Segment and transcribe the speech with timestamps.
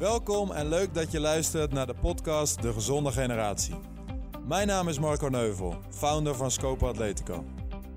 [0.00, 3.74] Welkom en leuk dat je luistert naar de podcast De Gezonde Generatie.
[4.46, 7.44] Mijn naam is Marco Neuvel, founder van Scope Atletico.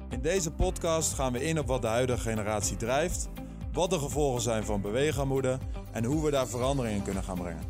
[0.09, 3.29] In deze podcast gaan we in op wat de huidige generatie drijft,
[3.73, 5.57] wat de gevolgen zijn van beweegarmoede
[5.91, 7.63] en hoe we daar verandering in kunnen gaan brengen.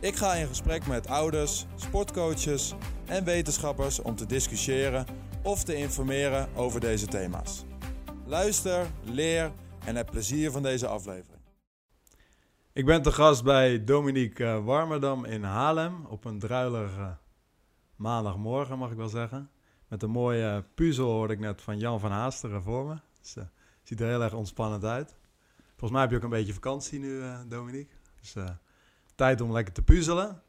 [0.00, 2.74] Ik ga in gesprek met ouders, sportcoaches
[3.06, 5.06] en wetenschappers om te discussiëren
[5.42, 7.64] of te informeren over deze thema's.
[8.26, 9.52] Luister, leer
[9.84, 11.33] en heb plezier van deze aflevering.
[12.74, 17.16] Ik ben te gast bij Dominique eh, Warmerdam in Haarlem op een druilige
[17.96, 19.50] maandagmorgen, mag ik wel zeggen.
[19.88, 22.96] Met een mooie puzzel hoorde ik net van Jan van Haasteren voor me.
[23.20, 23.44] Dus, uh,
[23.82, 25.16] ziet er heel erg ontspannend uit.
[25.68, 27.94] Volgens mij heb je ook een beetje vakantie nu, uh, Dominique.
[28.20, 28.34] Dus
[29.14, 30.42] tijd om lekker te puzzelen.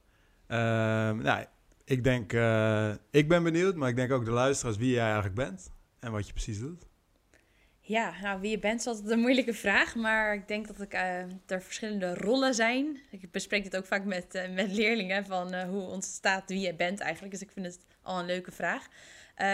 [0.48, 1.46] Ehm, nou,
[1.84, 2.34] ik denk,
[3.10, 6.28] ik ben benieuwd, maar ik denk ook de luisteraars wie jij eigenlijk bent en wat
[6.28, 6.86] je precies doet.
[7.88, 9.96] Ja, nou, wie je bent is altijd een moeilijke vraag.
[9.96, 13.00] Maar ik denk dat ik, uh, er verschillende rollen zijn.
[13.12, 16.76] Ik bespreek dit ook vaak met, uh, met leerlingen van uh, hoe ontstaat wie je
[16.76, 17.34] bent eigenlijk.
[17.34, 18.88] Dus ik vind het al een leuke vraag.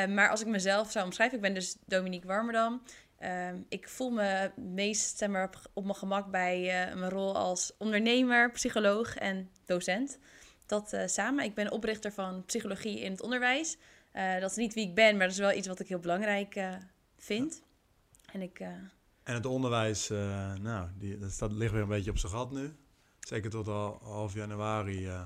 [0.10, 2.82] maar als ik mezelf zou omschrijven, ik ben dus Dominique Warmerdam.
[3.18, 6.60] Ehm, ik voel me meest zeg maar, op mijn gemak bij
[6.96, 10.20] mijn rol als ondernemer, psycholoog en docent.
[10.66, 11.44] Dat samen.
[11.44, 13.78] Ik ben oprichter van psychologie in het onderwijs.
[14.40, 16.56] dat is niet wie ik ben, maar dat is wel iets wat ik heel belangrijk
[17.18, 17.62] vind.
[18.32, 18.68] En, ik, uh...
[19.24, 22.52] en het onderwijs, uh, nou, die, dat staat, ligt weer een beetje op zijn gat
[22.52, 22.76] nu.
[23.20, 25.08] Zeker tot al half januari.
[25.08, 25.22] Uh,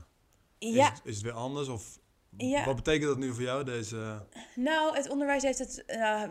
[0.59, 0.92] ja.
[0.92, 1.67] is, is het weer anders?
[1.67, 2.00] Of
[2.38, 2.66] ja.
[2.66, 4.26] Wat betekent dat nu voor jou, deze...
[4.56, 5.83] Nou, het onderwijs heeft het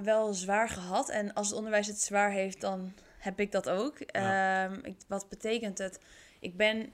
[0.03, 1.09] wel zwaar gehad.
[1.09, 3.97] En als het onderwijs het zwaar heeft, dan heb ik dat ook.
[4.07, 4.65] Ja.
[4.65, 6.01] Um, ik, wat betekent het?
[6.41, 6.93] Ik ben,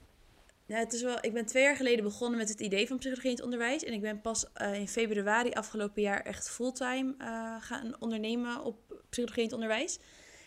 [0.71, 3.31] nou, het is wel, ik ben twee jaar geleden begonnen met het idee van psychologie
[3.31, 3.85] in het onderwijs.
[3.85, 9.03] En ik ben pas uh, in februari afgelopen jaar echt fulltime uh, gaan ondernemen op
[9.09, 9.99] psychologie in het onderwijs.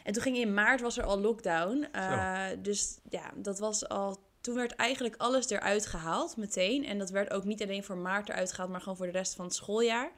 [0.03, 1.88] En toen ging in maart was er al lockdown.
[1.95, 4.17] Uh, dus ja, dat was al.
[4.41, 6.85] Toen werd eigenlijk alles eruit gehaald meteen.
[6.85, 9.35] En dat werd ook niet alleen voor maart eruit gehaald, maar gewoon voor de rest
[9.35, 10.11] van het schooljaar.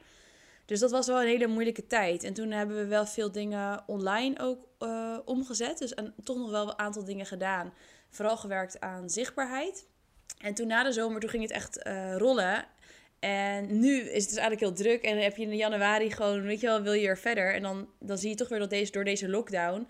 [0.64, 2.24] Dus dat was wel een hele moeilijke tijd.
[2.24, 4.66] En toen hebben we wel veel dingen online ook
[5.24, 5.78] omgezet.
[5.78, 7.72] Dus en toch nog wel een aantal dingen gedaan.
[8.10, 9.86] Vooral gewerkt aan zichtbaarheid.
[10.40, 12.64] En toen na de zomer, toen ging het echt uh, rollen.
[13.18, 15.02] En nu is het dus eigenlijk heel druk.
[15.02, 17.54] En dan heb je in januari gewoon, weet je wel, wil je er verder.
[17.54, 19.88] En dan, dan zie je toch weer dat deze, door deze lockdown.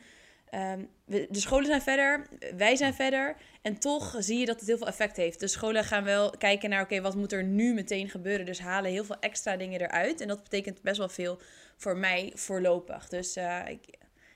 [0.54, 2.26] Um, de scholen zijn verder,
[2.56, 3.36] wij zijn verder.
[3.62, 5.40] En toch zie je dat het heel veel effect heeft.
[5.40, 8.46] De scholen gaan wel kijken naar, oké, wat moet er nu meteen gebeuren?
[8.46, 10.20] Dus halen heel veel extra dingen eruit.
[10.20, 11.38] En dat betekent best wel veel
[11.76, 13.08] voor mij voorlopig.
[13.08, 13.80] Dus uh, ik,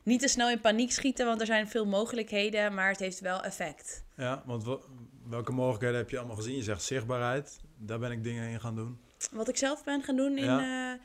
[0.03, 2.75] niet te snel in paniek schieten, want er zijn veel mogelijkheden.
[2.75, 4.05] Maar het heeft wel effect.
[4.17, 4.65] Ja, want
[5.31, 6.57] welke mogelijkheden heb je allemaal gezien?
[6.57, 9.01] Je zegt zichtbaarheid daar ben ik dingen in gaan doen.
[9.33, 10.45] Wat ik zelf ben gaan doen in...
[10.45, 11.01] Ja, uh,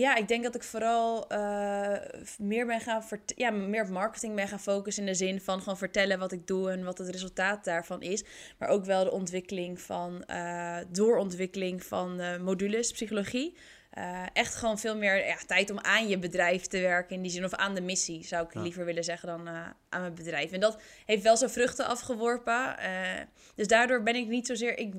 [0.00, 1.96] ja ik denk dat ik vooral uh,
[2.38, 3.02] meer ben gaan...
[3.26, 6.46] Ja, meer op marketing ben gaan focussen in de zin van gewoon vertellen wat ik
[6.46, 8.24] doe en wat het resultaat daarvan is.
[8.58, 10.24] Maar ook wel de ontwikkeling van...
[10.30, 13.56] Uh, doorontwikkeling van modules psychologie.
[13.98, 17.30] Uh, echt gewoon veel meer ja, tijd om aan je bedrijf te werken in die
[17.30, 17.44] zin.
[17.44, 20.52] Of aan de missie, zou ik liever willen zeggen, dan uh, aan mijn bedrijf.
[20.52, 22.76] En dat heeft wel zijn vruchten afgeworpen.
[22.80, 23.20] Uh,
[23.54, 24.78] dus daardoor ben ik niet zozeer...
[24.78, 24.94] Ik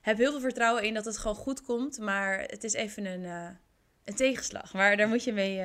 [0.00, 1.98] heb heel veel vertrouwen in dat het gewoon goed komt.
[1.98, 3.24] Maar het is even een,
[4.04, 4.72] een tegenslag.
[4.72, 5.62] Maar daar moet je mee.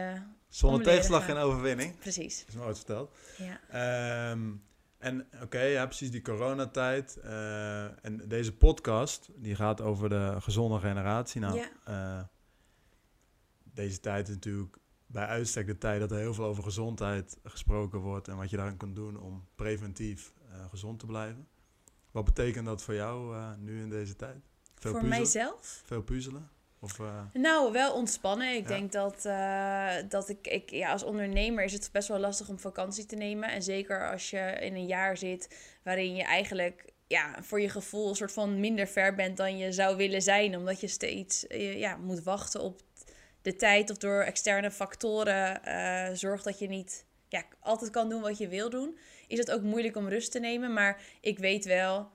[0.50, 2.00] Zonder tegenslag geen overwinning.
[2.00, 2.40] Precies.
[2.40, 3.16] Dat is mooi verteld.
[3.38, 4.32] Ja.
[4.32, 4.64] Um,
[4.98, 7.18] en oké, okay, ja, precies die coronatijd.
[7.26, 11.42] Uh, en deze podcast, die gaat over de gezonde generatie.
[11.42, 12.30] Nou, ja.
[13.74, 18.00] Deze tijd is natuurlijk bij uitstek de tijd dat er heel veel over gezondheid gesproken
[18.00, 18.28] wordt.
[18.28, 20.34] En wat je daarin kunt doen om preventief
[20.70, 21.48] gezond te blijven.
[22.12, 24.50] Wat betekent dat voor jou uh, nu in deze tijd?
[24.76, 25.82] Veel voor mijzelf?
[25.86, 26.50] Veel puzzelen?
[26.80, 27.22] Of, uh...
[27.34, 28.56] Nou, wel ontspannen.
[28.56, 28.68] Ik ja.
[28.68, 32.60] denk dat, uh, dat ik, ik, ja, als ondernemer is het best wel lastig om
[32.60, 33.50] vakantie te nemen.
[33.52, 38.10] En zeker als je in een jaar zit waarin je eigenlijk ja, voor je gevoel
[38.10, 40.58] een soort van minder ver bent dan je zou willen zijn.
[40.58, 42.82] Omdat je steeds ja, moet wachten op
[43.42, 48.22] de tijd of door externe factoren uh, zorgt dat je niet ja, altijd kan doen
[48.22, 48.98] wat je wil doen
[49.32, 50.74] is het ook moeilijk om rust te nemen.
[50.74, 52.10] Maar ik weet wel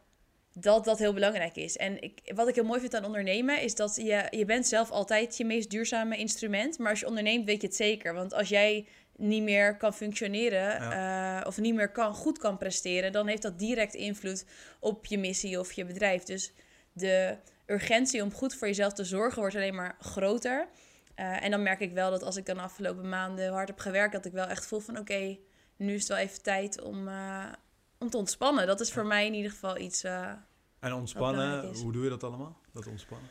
[0.53, 1.77] dat dat heel belangrijk is.
[1.77, 4.91] En ik, wat ik heel mooi vind aan ondernemen is dat je, je bent zelf
[4.91, 6.79] altijd je meest duurzame instrument.
[6.79, 8.15] Maar als je onderneemt weet je het zeker.
[8.15, 8.87] Want als jij
[9.17, 13.59] niet meer kan functioneren uh, of niet meer kan, goed kan presteren, dan heeft dat
[13.59, 14.45] direct invloed
[14.81, 16.23] op je missie of je bedrijf.
[16.23, 16.53] Dus
[16.93, 17.37] de
[17.67, 20.69] urgentie om goed voor jezelf te zorgen wordt alleen maar groter.
[21.17, 23.79] Uh, en dan merk ik wel dat als ik dan de afgelopen maanden hard heb
[23.79, 25.41] gewerkt, dat ik wel echt voel van oké, okay,
[25.77, 27.45] nu is het wel even tijd om, uh,
[27.99, 28.67] om te ontspannen.
[28.67, 30.05] Dat is voor mij in ieder geval iets.
[30.05, 30.33] Uh,
[30.79, 32.61] en ontspannen, hoe doe je dat allemaal?
[32.73, 33.29] Dat ontspannen?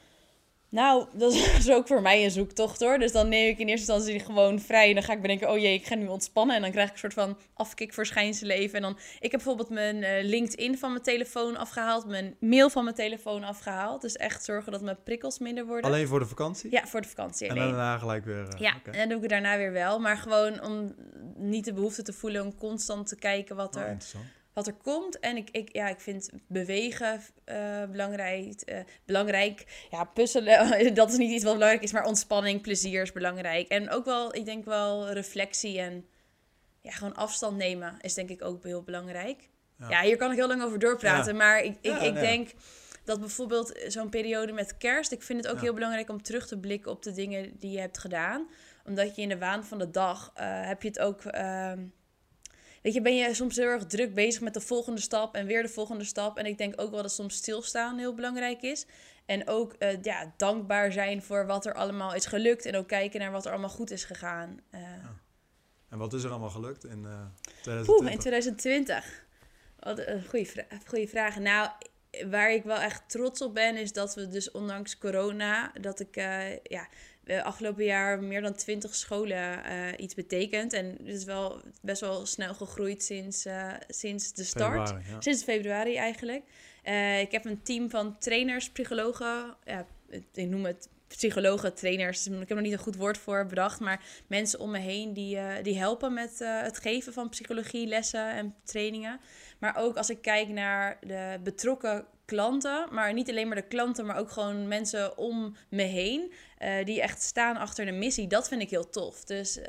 [0.75, 2.98] Nou, dat is ook voor mij een zoektocht hoor.
[2.98, 4.88] Dus dan neem ik in eerste instantie gewoon vrij.
[4.88, 6.56] En dan ga ik bedenken, oh jee, ik ga nu ontspannen.
[6.56, 8.75] En dan krijg ik een soort van afkikverschijnselen even.
[8.75, 12.07] En dan, ik heb bijvoorbeeld mijn uh, LinkedIn van mijn telefoon afgehaald.
[12.07, 14.01] Mijn mail van mijn telefoon afgehaald.
[14.01, 15.92] Dus echt zorgen dat mijn prikkels minder worden.
[15.92, 16.72] Alleen voor de vakantie?
[16.72, 17.48] Ja, voor de vakantie.
[17.48, 18.48] En daarna gelijk weer...
[18.54, 20.00] Uh, ja, en dan doe ik het daarna weer wel.
[20.00, 20.95] Maar gewoon om
[21.36, 24.25] niet de behoefte te voelen om constant te kijken wat Oh, er interessant.
[24.56, 25.19] Wat er komt.
[25.19, 28.62] En ik, ik, ja, ik vind bewegen uh, belangrijk.
[28.66, 29.88] Uh, belangrijk.
[29.92, 33.68] Ja, puzzelen, dat is niet iets wat belangrijk is, maar ontspanning, plezier is belangrijk.
[33.68, 36.06] En ook wel, ik denk wel reflectie en
[36.81, 39.50] ja, gewoon afstand nemen is denk ik ook heel belangrijk.
[39.78, 41.38] Ja, ja hier kan ik heel lang over doorpraten, ja.
[41.38, 42.50] maar ik, ik, ja, ik denk
[43.04, 46.57] dat bijvoorbeeld zo'n periode met kerst, ik vind het ook heel belangrijk om terug te
[46.57, 48.50] blikken op de dingen die je hebt gedaan.
[48.86, 51.24] Omdat je in de waan van de dag uh, heb je het ook.
[52.86, 55.62] Weet je, ben je soms heel erg druk bezig met de volgende stap en weer
[55.62, 56.38] de volgende stap.
[56.38, 58.86] En ik denk ook wel dat soms stilstaan heel belangrijk is.
[59.26, 62.66] En ook uh, ja, dankbaar zijn voor wat er allemaal is gelukt.
[62.66, 64.60] En ook kijken naar wat er allemaal goed is gegaan.
[64.72, 65.16] Uh, ja.
[65.90, 67.26] En wat is er allemaal gelukt in uh,
[67.62, 67.88] 2020?
[67.90, 69.26] Oeh, in 2020.
[69.80, 71.40] Wat een goede, vra goede vraag.
[71.40, 71.70] Nou,
[72.30, 76.16] waar ik wel echt trots op ben, is dat we dus ondanks corona, dat ik
[77.25, 80.74] uh, ja, afgelopen jaar meer dan twintig scholen uh, iets betekent.
[80.74, 84.88] En het is wel best wel snel gegroeid sinds, uh, sinds de start.
[84.88, 85.22] Februari, ja.
[85.22, 86.44] Sinds februari eigenlijk.
[87.22, 89.56] Ik heb een team van trainers, psychologen.
[89.63, 89.86] Ja,
[90.33, 92.27] ik noem het psychologen, trainers.
[92.27, 93.80] Ik heb er nog niet een goed woord voor bedacht.
[93.80, 98.56] Maar mensen om me heen die, die helpen met het geven van psychologie, lessen en
[98.63, 99.19] trainingen.
[99.60, 104.06] Maar ook als ik kijk naar de betrokken klanten, maar niet alleen maar de klanten,
[104.06, 106.31] maar ook gewoon mensen om me heen,
[106.66, 108.28] uh, die echt staan achter de missie.
[108.28, 109.24] Dat vind ik heel tof.
[109.24, 109.64] Dus uh,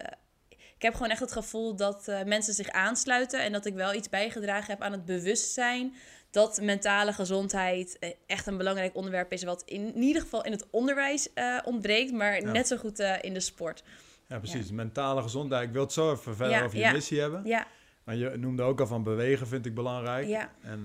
[0.49, 3.95] ik heb gewoon echt het gevoel dat uh, mensen zich aansluiten en dat ik wel
[3.95, 5.95] iets bijgedragen heb aan het bewustzijn
[6.31, 11.29] dat mentale gezondheid echt een belangrijk onderwerp is, wat in, ieder geval in het onderwijs
[11.65, 12.51] ontbreekt, maar ja.
[12.51, 13.83] net zo goed in de sport.
[14.27, 14.69] Ja, precies.
[14.69, 14.75] Ja.
[14.75, 15.67] Mentale gezondheid.
[15.67, 17.45] Ik wil het zo even verder ja, over je missie hebben.
[17.45, 17.67] Ja.
[18.05, 20.27] Maar je noemde ook al van bewegen, vind ik belangrijk.
[20.27, 20.53] Ja.
[20.63, 20.83] En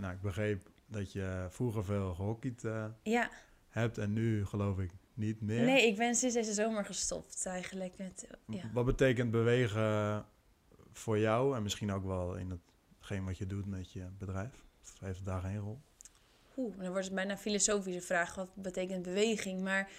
[0.00, 2.62] nou, ik begreep dat je vroeger veel gehockeyd
[3.02, 3.30] ja.
[3.68, 5.64] hebt en nu geloof ik niet meer.
[5.64, 7.98] Nee, ik ben sinds deze zomer gestopt eigenlijk.
[7.98, 8.70] Met, ja.
[8.72, 10.26] Wat betekent bewegen
[10.92, 12.60] voor jou en misschien ook wel in
[12.98, 14.64] hetgeen wat je doet met je bedrijf?
[14.82, 15.78] Of heeft het daar geen rol?
[16.56, 18.34] Oeh, dan wordt het bijna een filosofische vraag.
[18.34, 19.60] Wat betekent beweging?
[19.62, 19.90] Maar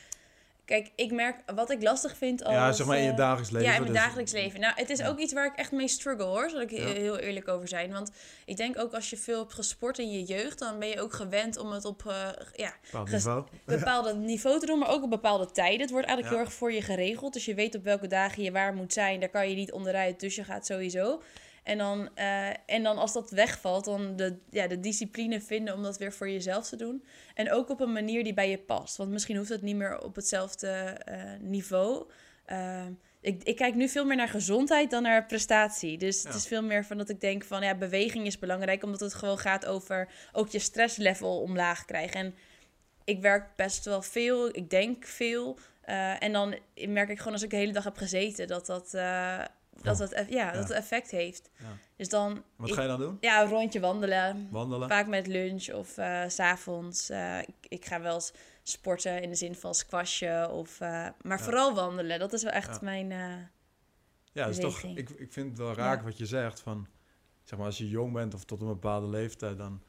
[0.69, 2.54] Kijk, ik merk wat ik lastig vind als...
[2.54, 3.68] Ja, zeg maar in je dagelijks leven.
[3.68, 4.60] Ja, in mijn dus- dagelijks leven.
[4.60, 6.50] Nou, het is ook iets waar ik echt mee struggle, hoor.
[6.50, 6.86] Zal ik Ja.
[6.86, 7.92] heel eerlijk over zijn.
[7.92, 8.12] Want
[8.45, 10.60] ik denk ook als je veel hebt gesport in je jeugd...
[10.60, 13.44] dan ben je ook gewend om het op eh, ja, Bepaald niveau.
[13.66, 14.80] bepaalde niveau te doen...
[14.80, 15.81] maar ook op bepaalde tijden.
[15.81, 16.42] Het wordt eigenlijk Ja.
[16.42, 17.33] heel erg voor je geregeld.
[17.33, 19.19] Dus je weet op welke dagen je waar moet zijn.
[19.19, 21.22] Daar kan je niet onderuit, dus je gaat sowieso...
[21.69, 25.83] En dan, eh, en dan als dat wegvalt, dan de, ja, de discipline vinden om
[25.83, 27.04] dat weer voor jezelf te doen.
[27.33, 28.98] En ook op een manier die bij je past.
[28.98, 32.10] Want misschien hoeft het niet meer op hetzelfde eh, niveau.
[32.45, 32.86] Eh,
[33.21, 35.98] ik, ik kijk nu veel meer naar gezondheid dan naar prestatie.
[35.98, 36.27] Dus Ja.
[36.27, 38.83] het is veel meer van dat ik denk van ja, beweging is belangrijk.
[38.83, 42.19] Omdat het gewoon gaat over ook je stresslevel omlaag krijgen.
[42.19, 42.36] En
[43.04, 45.57] ik werk best wel veel, ik denk veel.
[46.19, 46.56] En dan
[46.88, 48.94] merk ik gewoon als ik de hele dag heb gezeten dat dat,
[49.83, 50.73] dat, dat, ja, dat Ja.
[50.75, 51.49] effect heeft.
[51.57, 51.65] Ja.
[51.95, 53.17] Dus dan Wat ik- ga je dan doen?
[53.19, 54.47] ja, een rondje wandelen.
[54.51, 54.89] Wandelen?
[54.89, 57.09] Vaak met lunch of eh, s s'avonds.
[57.45, 58.33] ik, ik ga wel eens
[58.63, 60.51] sporten in de zin van squashen.
[60.51, 62.19] Of, eh, maar vooral wandelen.
[62.19, 63.11] Dat is wel echt mijn...
[63.11, 63.33] eh,
[64.31, 66.59] Ja, is toch, ik, ik vind het wel raak wat je zegt.
[66.59, 66.87] Van,
[67.43, 69.81] zeg maar, als je jong bent of tot een bepaalde leeftijd, dan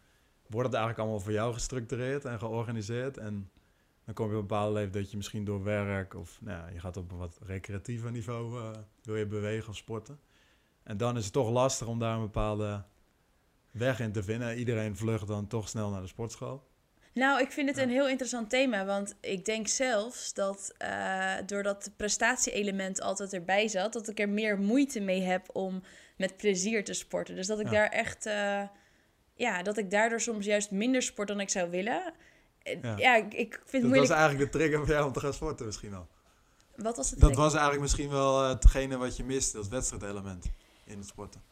[0.46, 3.16] wordt het eigenlijk allemaal voor jou gestructureerd en georganiseerd.
[3.18, 3.50] En
[4.04, 6.72] dan kom je op een bepaalde leeftijd dat je misschien door werk of nou, ja,
[6.72, 8.70] je gaat op een wat recreatiever niveau, eh,
[9.02, 10.20] wil je bewegen of sporten.
[10.82, 12.84] En dan is het toch lastig om daar een bepaalde
[13.70, 14.58] weg in te vinden.
[14.58, 16.68] Iedereen vlucht dan toch snel naar de sportschool.
[17.14, 17.82] Nou, ik vind het Ja.
[17.82, 18.84] een heel interessant thema.
[18.84, 23.92] Want ik denk zelfs dat eh, doordat het prestatie-element altijd erbij zat...
[23.92, 25.82] dat ik er meer moeite mee heb om
[26.16, 27.34] met plezier te sporten.
[27.34, 27.72] Dus dat ik Ja.
[27.72, 28.26] daar echt...
[28.26, 28.62] eh,
[29.34, 32.12] ja, dat ik daardoor soms juist minder sport dan ik zou willen.
[32.82, 32.94] Ja.
[32.96, 34.08] Ja, ik, ik vind het Dat moeilijk...
[34.08, 36.06] was eigenlijk de trigger voor jou om te gaan sporten misschien wel.
[36.76, 37.20] Wat was het?
[37.20, 40.46] Dat was eigenlijk misschien wel eh, hetgene wat je miste, dat wedstrijdelement
[40.84, 41.42] in het sporten.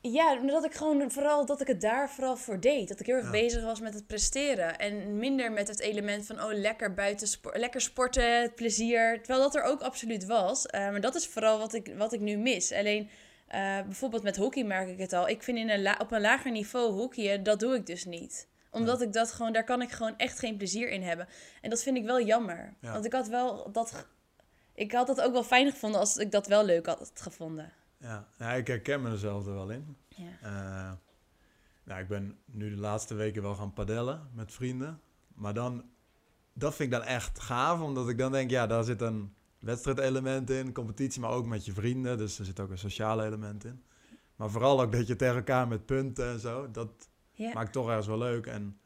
[0.00, 2.88] Ja, omdat ik gewoon vooral dat ik het daar vooral voor deed.
[2.88, 3.30] Dat ik heel erg Ja.
[3.30, 4.78] bezig was met het presteren.
[4.78, 9.16] En minder met het element van oh, lekker buiten spo- lekker sporten, het plezier.
[9.22, 10.66] Terwijl dat er ook absoluut was.
[10.66, 12.72] Eh, maar dat is vooral wat ik, wat ik nu mis.
[12.72, 13.10] Alleen
[13.48, 15.28] eh, bijvoorbeeld met hockey merk ik het al.
[15.28, 18.46] Ik vind in een la- op een lager niveau hockeyen, dat doe ik dus niet.
[18.76, 21.28] Omdat ik dat gewoon, daar kan ik gewoon echt geen plezier in hebben.
[21.60, 22.74] En dat vind ik wel jammer.
[22.80, 22.92] Ja.
[22.92, 24.06] Want ik had wel dat.
[24.74, 27.72] Ik had het ook wel fijn gevonden als ik dat wel leuk had gevonden.
[27.98, 29.96] Ja, ja ik herken me er zelf er wel in.
[30.08, 30.24] Ja.
[30.42, 30.92] Eh,
[31.84, 35.00] nou, ik ben nu de laatste weken wel gaan padellen met vrienden.
[35.34, 35.84] Maar dan
[36.52, 40.50] dat vind ik dan echt gaaf, omdat ik dan denk, ja, daar zit een wedstrijdelement
[40.50, 42.18] in, competitie, maar ook met je vrienden.
[42.18, 43.82] Dus er zit ook een sociale element in.
[44.36, 47.52] Maar vooral ook dat je tegen elkaar met punten en zo, dat Ja.
[47.52, 48.46] maakt toch ergens wel leuk.
[48.46, 48.78] En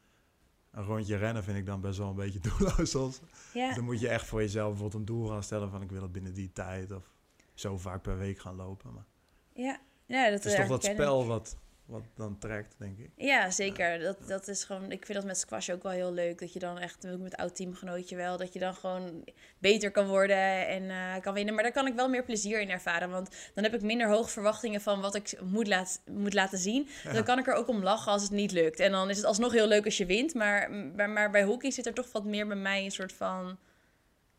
[0.71, 3.19] een rondje rennen vind ik dan best wel een beetje doelloos.
[3.53, 3.73] Ja.
[3.75, 6.11] Dan moet je echt voor jezelf bijvoorbeeld een doel gaan stellen van ik wil het
[6.11, 7.11] binnen die tijd of
[7.53, 8.93] zo vaak per week gaan lopen.
[8.93, 9.05] Maar
[9.53, 9.79] Ja.
[10.05, 11.57] ja, dat het is toch dat spel wat,
[11.91, 13.09] wat dan trekt, denk ik.
[13.15, 13.99] Ja, zeker.
[13.99, 16.39] Dat, dat is gewoon, ik vind dat met squash ook wel heel leuk.
[16.39, 19.23] Dat je dan echt, ook met oud teamgenootje wel, dat je dan gewoon
[19.57, 21.53] beter kan worden en eh, kan winnen.
[21.53, 23.09] Maar daar kan ik wel meer plezier in ervaren.
[23.09, 26.87] Want dan heb ik minder hoge verwachtingen van wat ik moet, laat, moet laten zien.
[27.03, 27.11] Ja.
[27.13, 28.79] Dan kan ik er ook om lachen als het niet lukt.
[28.79, 30.33] En dan is het alsnog heel leuk als je wint.
[30.33, 33.57] Maar, maar, maar bij hockey zit er toch wat meer bij mij een soort van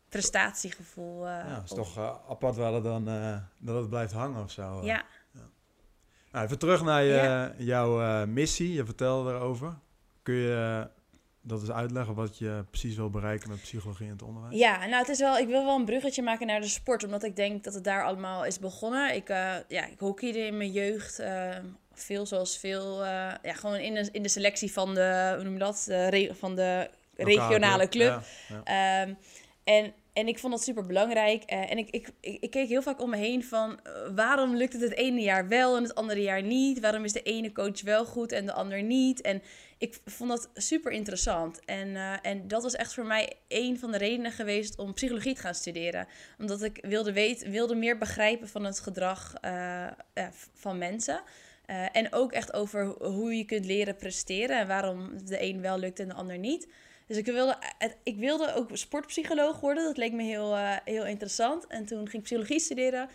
[0.09, 1.27] prestatiegevoel.
[1.27, 1.77] eh, Ja, is op.
[1.77, 3.05] toch eh, apart het dan
[3.57, 4.79] dat het blijft hangen of zo.
[4.83, 5.05] Ja,
[6.33, 7.53] Nou, even terug naar je, Ja.
[7.57, 8.73] jouw eh, missie.
[8.73, 9.73] Je vertelde erover.
[10.21, 10.91] Kun je eh,
[11.41, 14.55] dat eens uitleggen wat je precies wil bereiken met psychologie in het onderwijs?
[14.57, 17.23] Ja, nou het is wel, ik wil wel een bruggetje maken naar de sport, omdat
[17.23, 19.15] ik denk dat het daar allemaal is begonnen.
[19.15, 21.23] Ik, eh ja, ik hockeyde in mijn jeugd,
[21.93, 25.59] veel zoals veel, ja, gewoon in de, in de selectie van de, hoe noem je
[25.59, 28.23] dat, de van de regionale club.
[28.47, 29.01] Ja, ja.
[29.01, 29.13] Ehm,
[29.63, 31.43] en, en ik vond dat super belangrijk.
[31.43, 34.81] en ik, ik, ik, keek heel vaak om me heen van eh, waarom lukt het
[34.81, 36.79] het ene jaar wel en het andere jaar niet?
[36.79, 39.21] Waarom is de ene coach wel goed en de ander niet?
[39.21, 39.41] En
[39.77, 41.65] ik vond dat super interessant.
[41.65, 45.35] En, eh, en dat was echt voor mij een van de redenen geweest om psychologie
[45.35, 46.07] te gaan studeren.
[46.39, 49.87] Omdat ik wilde, weten, wilde meer begrijpen van het gedrag eh,
[50.53, 51.23] van mensen.
[51.65, 55.77] Eh, en ook echt over hoe je kunt leren presteren en waarom de een wel
[55.77, 56.67] lukt en de ander niet.
[57.13, 59.83] Dus ik wilde, het- ik wilde ook sportpsycholoog worden.
[59.83, 61.67] Dat leek me heel, eh, heel interessant.
[61.67, 63.09] En toen ging ik psychologie studeren.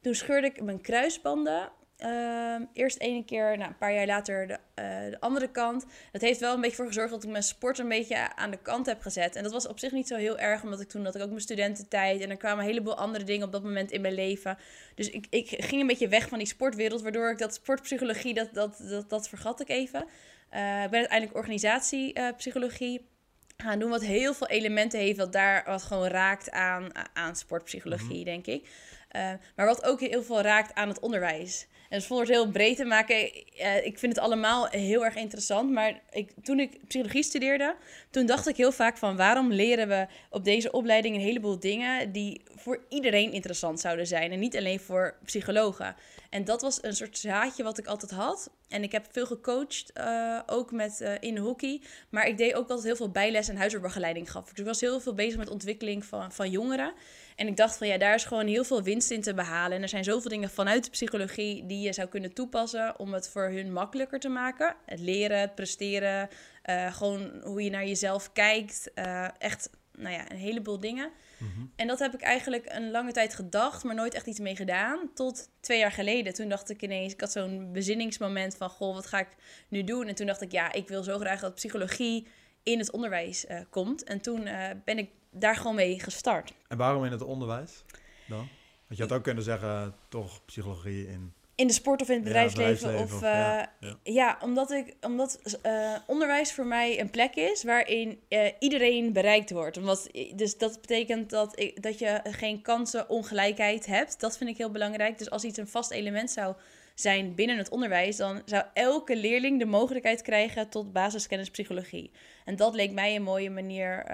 [0.00, 1.70] Toen scheurde ik mijn kruisbanden.
[1.96, 5.84] Ehm, eerst ene keer, nou, een paar jaar later de, eh, de andere kant.
[6.12, 8.62] Dat heeft wel een beetje voor gezorgd dat ik mijn sport een beetje aan de
[8.62, 9.36] kant heb gezet.
[9.36, 11.28] En dat was op zich niet zo heel erg, omdat ik toen had ik ook
[11.28, 12.20] mijn studententijd.
[12.20, 14.58] En er kwamen een heleboel andere dingen op dat moment in mijn leven.
[14.94, 18.54] Dus ik, ik ging een beetje weg van die sportwereld, waardoor ik dat sportpsychologie, dat,
[18.54, 20.04] dat, dat, dat vergat ik even.
[20.50, 23.12] Eh, ik ben uiteindelijk organisatiepsychologie
[23.56, 28.24] gaan doen, wat heel veel elementen heeft, wat daar wat gewoon raakt aan, aan sportpsychologie,
[28.24, 28.68] denk ik.
[29.08, 31.66] Eh, maar wat ook heel veel raakt aan het onderwijs.
[31.94, 33.16] En dus het heel breed te maken,
[33.56, 35.70] eh, ik vind het allemaal heel erg interessant.
[35.70, 37.76] Maar ik, toen ik psychologie studeerde,
[38.10, 42.12] toen dacht ik heel vaak van waarom leren we op deze opleiding een heleboel dingen
[42.12, 44.32] die voor iedereen interessant zouden zijn.
[44.32, 45.96] En niet alleen voor psychologen.
[46.30, 48.50] En dat was een soort zaadje wat ik altijd had.
[48.68, 51.80] En ik heb veel gecoacht, eh, ook met, eh, in hockey.
[52.08, 54.48] Maar ik deed ook altijd heel veel bijles en huiswerkbegeleiding gaf.
[54.48, 56.92] Dus ik was heel veel bezig met ontwikkeling van, van jongeren.
[57.36, 59.76] En ik dacht van ja, daar is gewoon heel veel winst in te behalen.
[59.76, 63.28] En er zijn zoveel dingen vanuit de psychologie die je zou kunnen toepassen om het
[63.28, 64.76] voor hun makkelijker te maken.
[64.86, 66.28] Het leren, het presteren,
[66.62, 68.92] eh, gewoon hoe je naar jezelf kijkt.
[68.94, 71.10] eh, echt, nou ja, een heleboel dingen.
[71.38, 71.66] Mhm.
[71.76, 75.10] En dat heb ik eigenlijk een lange tijd gedacht, maar nooit echt iets mee gedaan.
[75.14, 76.34] Tot twee jaar geleden.
[76.34, 79.28] Toen dacht ik ineens, ik had zo'n bezinningsmoment van, goh, wat ga ik
[79.68, 80.06] nu doen?
[80.08, 82.26] En toen dacht ik, ja, ik wil zo graag dat psychologie
[82.62, 84.04] in het onderwijs eh, komt.
[84.04, 84.48] En toen
[84.84, 86.52] ben ik daar gewoon mee gestart.
[86.68, 87.84] En waarom in het onderwijs
[88.26, 88.48] dan?
[88.86, 91.32] Want je had ook kunnen zeggen, toch psychologie in...
[91.56, 92.88] In de sport of in het Ja, bedrijfsleven.
[92.88, 93.96] bedrijfsleven of, ja, eh, ja.
[94.02, 99.50] ja, omdat, ik, omdat eh, onderwijs voor mij een plek is waarin eh, iedereen bereikt
[99.50, 99.76] wordt.
[99.76, 104.20] Omdat, dus dat betekent dat, ik, dat je geen kansenongelijkheid hebt.
[104.20, 105.18] Dat vind ik heel belangrijk.
[105.18, 106.54] Dus als iets een vast element zou
[106.94, 112.10] zijn binnen het onderwijs, dan zou elke leerling de mogelijkheid krijgen tot basiskennis psychologie.
[112.44, 114.04] En dat leek mij een mooie manier.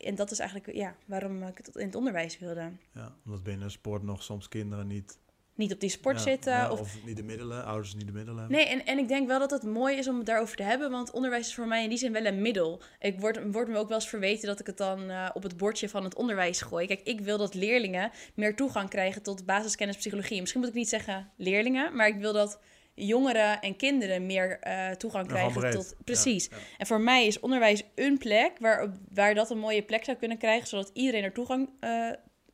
[0.00, 2.70] En dat is eigenlijk ja, waarom ik het in het onderwijs wilde.
[2.94, 5.18] Ja, omdat binnen sport nog soms kinderen niet...
[5.54, 6.52] Niet op die sport ja, zitten.
[6.52, 8.56] ja, of of niet de middelen, ouders niet de middelen hebben.
[8.56, 10.90] Nee, en, en ik denk wel dat het mooi is om het daarover te hebben,
[10.90, 12.82] want onderwijs is voor mij in die zin wel een middel.
[12.98, 15.56] Ik word, word me ook wel eens verweten dat ik het dan eh, op het
[15.56, 16.86] bordje van het onderwijs gooi.
[16.86, 20.40] Kijk, ik wil dat leerlingen meer toegang krijgen tot basiskennis psychologie.
[20.40, 22.60] Misschien moet ik niet zeggen leerlingen, maar ik wil dat
[23.06, 25.94] jongeren en kinderen meer eh, toegang krijgen tot...
[26.04, 26.48] Precies.
[26.50, 26.62] Ja, ja.
[26.78, 30.38] En voor mij is onderwijs een plek waar, waar dat een mooie plek zou kunnen
[30.38, 32.10] krijgen, zodat iedereen er toegang eh,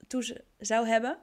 [0.07, 1.19] toe zou hebben.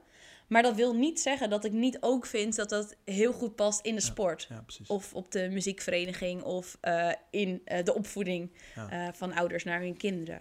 [0.48, 3.80] Maar dat wil niet zeggen dat ik niet ook vind dat dat heel goed past
[3.86, 4.06] in de Ja.
[4.06, 4.46] sport.
[4.48, 4.64] Ja.
[4.86, 9.12] Of op de muziekvereniging of eh, in de opvoeding Ja.
[9.14, 10.40] van ouders naar hun kinderen.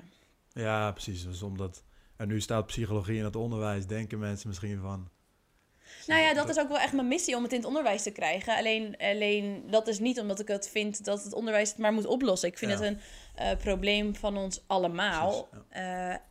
[0.54, 1.24] Ja, precies.
[1.24, 1.84] Dus omdat...
[2.18, 5.10] En nu staat psychologie in het onderwijs, denken mensen misschien van...
[6.08, 8.12] Nou ja, dat is ook wel echt mijn missie om het in het onderwijs te
[8.12, 8.56] krijgen.
[8.58, 12.06] Alleen, alleen dat is niet omdat ik het vind dat het onderwijs het maar moet
[12.06, 12.50] oplossen.
[12.50, 12.78] Ik vind Ja.
[12.80, 13.00] het een
[13.36, 15.48] eh, probleem van ons allemaal.
[15.50, 16.22] Precies, ja.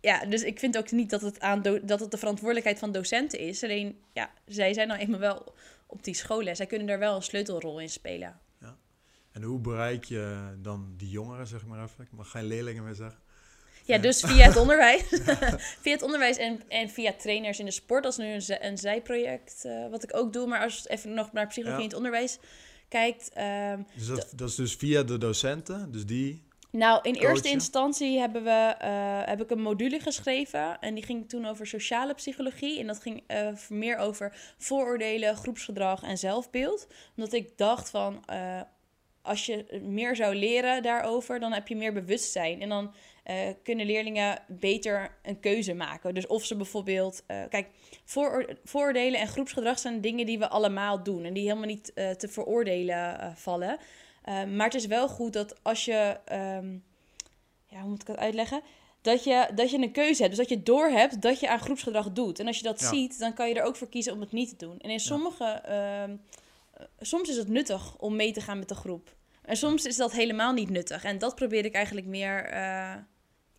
[0.00, 3.38] ja, dus ik vind ook niet dat het, aan dat het de verantwoordelijkheid van docenten
[3.38, 3.62] is.
[3.62, 5.54] Alleen, ja, zij zijn nou eenmaal wel
[5.86, 6.56] op die scholen.
[6.56, 8.40] Zij kunnen daar wel een sleutelrol in spelen.
[9.32, 12.04] En hoe bereik je dan die jongeren, zeg maar even?
[12.04, 13.20] Ik mag geen leerlingen meer zeggen.
[13.86, 15.02] Ja, dus via het onderwijs.
[15.82, 18.02] via het onderwijs en, en via trainers in de sport.
[18.02, 20.46] Dat is nu een, een zijproject uh, wat ik ook doe.
[20.46, 22.38] Maar als je even nog naar psychologie in het onderwijs
[22.88, 23.30] kijkt...
[23.38, 26.44] Um, dus dat, dat, is dus via de docenten, dus die...
[26.70, 30.78] Nou, in eerste instantie hebben we, uh, heb ik een module geschreven.
[30.80, 32.80] En die ging toen over sociale psychologie.
[32.80, 36.86] En dat ging uh, meer over vooroordelen, groepsgedrag en zelfbeeld.
[37.16, 38.60] Omdat ik dacht van, uh,
[39.22, 42.60] als je meer zou leren daarover, dan heb je meer bewustzijn.
[42.60, 42.94] En dan
[43.30, 46.14] uh, kunnen leerlingen beter een keuze maken.
[46.14, 47.24] Dus of ze bijvoorbeeld.
[47.28, 47.68] Uh, kijk,
[48.64, 52.28] vooroordelen en groepsgedrag zijn dingen die we allemaal doen en die helemaal niet uh, te
[52.28, 53.78] veroordelen vallen.
[54.24, 56.16] maar het is wel goed dat als je.
[56.32, 56.84] Um,
[57.66, 58.60] ja, hoe moet ik het uitleggen?
[59.00, 60.36] Dat je, dat je een keuze hebt.
[60.36, 62.38] Dus dat je doorhebt dat je aan groepsgedrag doet.
[62.38, 62.88] En als je dat ja.
[62.88, 64.78] ziet, dan kan je er ook voor kiezen om het niet te doen.
[64.78, 65.62] En in sommige.
[65.66, 66.08] Ja.
[66.08, 66.14] Uh,
[67.00, 69.14] soms is het nuttig om mee te gaan met de groep.
[69.42, 71.04] En soms is dat helemaal niet nuttig.
[71.04, 72.94] En dat probeer ik eigenlijk meer uh,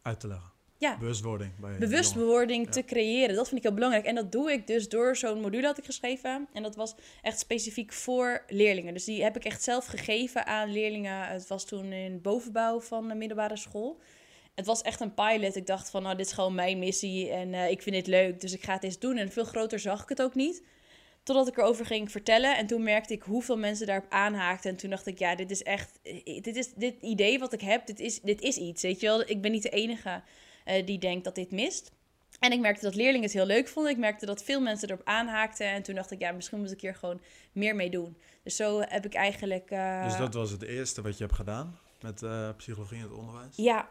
[0.08, 0.52] uit te leggen.
[0.78, 0.98] Ja.
[0.98, 1.52] Bewustwording.
[1.60, 2.72] Bij Bewustwording ja.
[2.72, 3.36] te creëren.
[3.36, 4.06] Dat vind ik heel belangrijk.
[4.06, 6.48] En dat doe ik dus door zo'n module had ik geschreven.
[6.54, 8.94] En dat was echt specifiek voor leerlingen.
[8.94, 11.28] Dus die heb ik echt zelf gegeven aan leerlingen.
[11.28, 14.00] Het was toen in bovenbouw van de middelbare school.
[14.56, 15.56] Het was echt een pilot.
[15.56, 18.42] Ik dacht van, nou, dit is gewoon mijn missie en uh, ik vind dit leuk.
[18.42, 19.18] Dus ik ga het eens doen.
[19.18, 20.64] En veel groter zag ik het ook niet.
[21.28, 22.58] Totdat ik erover ging vertellen.
[22.58, 24.70] En toen merkte ik hoeveel mensen daarop aanhaakten.
[24.70, 26.00] En toen dacht ik, ja, dit is echt.
[26.24, 28.82] Dit, is, dit idee wat ik heb, dit is, dit is iets.
[28.82, 30.22] Weet je wel, ik ben niet de enige
[30.68, 31.92] uh, die denkt dat dit mist.
[32.40, 33.92] En ik merkte dat leerlingen het heel leuk vonden.
[33.92, 35.68] Ik merkte dat veel mensen erop aanhaakten.
[35.68, 38.18] En toen dacht ik, ja, misschien moet ik hier gewoon meer mee doen.
[38.44, 39.72] Dus zo heb ik eigenlijk.
[39.72, 40.04] Uh...
[40.04, 43.56] Dus dat was het eerste wat je hebt gedaan met uh, psychologie in het onderwijs?
[43.56, 43.90] Ja,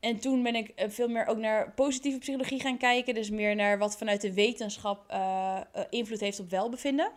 [0.00, 3.14] en toen ben ik eh, veel meer ook naar positieve psychologie gaan kijken.
[3.14, 5.60] Dus meer naar wat vanuit de wetenschap uh,
[5.90, 7.10] invloed heeft op welbevinden.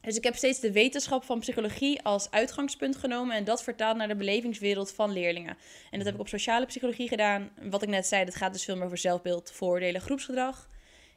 [0.00, 4.08] Dus ik heb steeds de wetenschap van psychologie als uitgangspunt genomen en dat vertaald naar
[4.08, 5.56] de belevingswereld van leerlingen.
[5.90, 7.50] En dat heb ik op sociale psychologie gedaan.
[7.70, 10.68] Wat ik net zei, dat gaat dus veel meer over zelfbeeld, voordelen, groepsgedrag.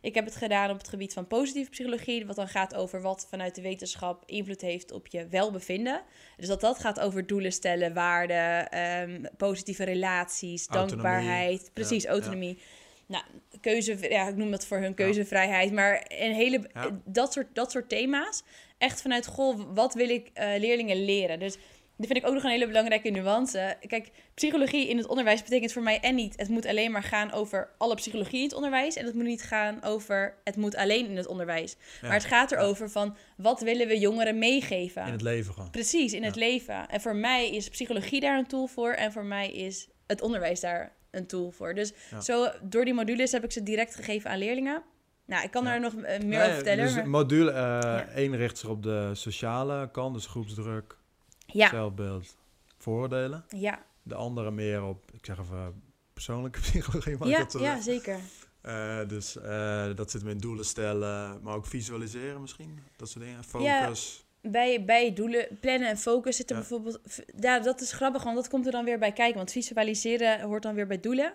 [0.02, 3.28] Ik heb het gedaan op het gebied van positieve psychologie, wat dan gaat over wat
[3.30, 6.02] vanuit de wetenschap invloed heeft op je welbevinden.
[6.38, 12.58] Dus dat dat gaat over doelen stellen, waarden, um, positieve relaties, dankbaarheid, precies, autonomie.
[13.06, 13.24] Nou,
[13.62, 16.70] keuze, ja, ik noem dat voor hun keuzevrijheid, maar een hele,
[17.06, 18.44] dat, soort, dat soort thema's.
[18.78, 21.40] Echt vanuit, goh, wat wil ik uh, leerlingen leren?
[21.40, 21.58] Dus
[22.00, 23.78] dat vind ik ook nog een hele belangrijke nuance.
[23.88, 26.34] Kijk, psychologie in het onderwijs betekent voor mij en niet...
[26.38, 28.96] het moet alleen maar gaan over alle psychologie in het onderwijs...
[28.96, 31.76] en het moet niet gaan over het moet alleen in het onderwijs.
[32.02, 35.06] maar het gaat erover van wat willen we jongeren meegeven.
[35.06, 35.70] In het leven gewoon.
[35.70, 36.90] Precies, in het leven.
[36.90, 38.92] En voor mij is psychologie daar een tool voor...
[38.92, 41.74] en voor mij is het onderwijs daar een tool voor.
[41.74, 44.84] Dus zo door die modules heb ik ze direct gegeven aan leerlingen...
[45.26, 46.94] Nou, ik kan daar nog eh, meer over vertellen.
[46.96, 50.99] Dus module 1 uh, richt zich op de sociale kant, dus groepsdruk,
[51.54, 51.70] ja.
[51.70, 52.38] zelfbeeld,
[52.78, 53.46] vooroordelen.
[53.50, 53.86] Ja.
[54.04, 55.82] De andere meer op, ik zeg even,
[56.14, 57.28] persoonlijke psychologie.
[57.28, 58.20] Ja, ja zeker.
[58.66, 63.26] Uh, dus uh, dat zit me in doelen stellen, maar ook visualiseren misschien, dat soort
[63.26, 63.44] dingen.
[63.44, 64.26] Focus.
[64.42, 66.56] Ja, bij, bij doelen, plannen en focus zit ja.
[66.56, 67.00] bijvoorbeeld...
[67.40, 69.38] Ja, dat is grappig, want dat komt er dan weer bij kijken.
[69.38, 71.34] Want visualiseren hoort dan weer bij doelen.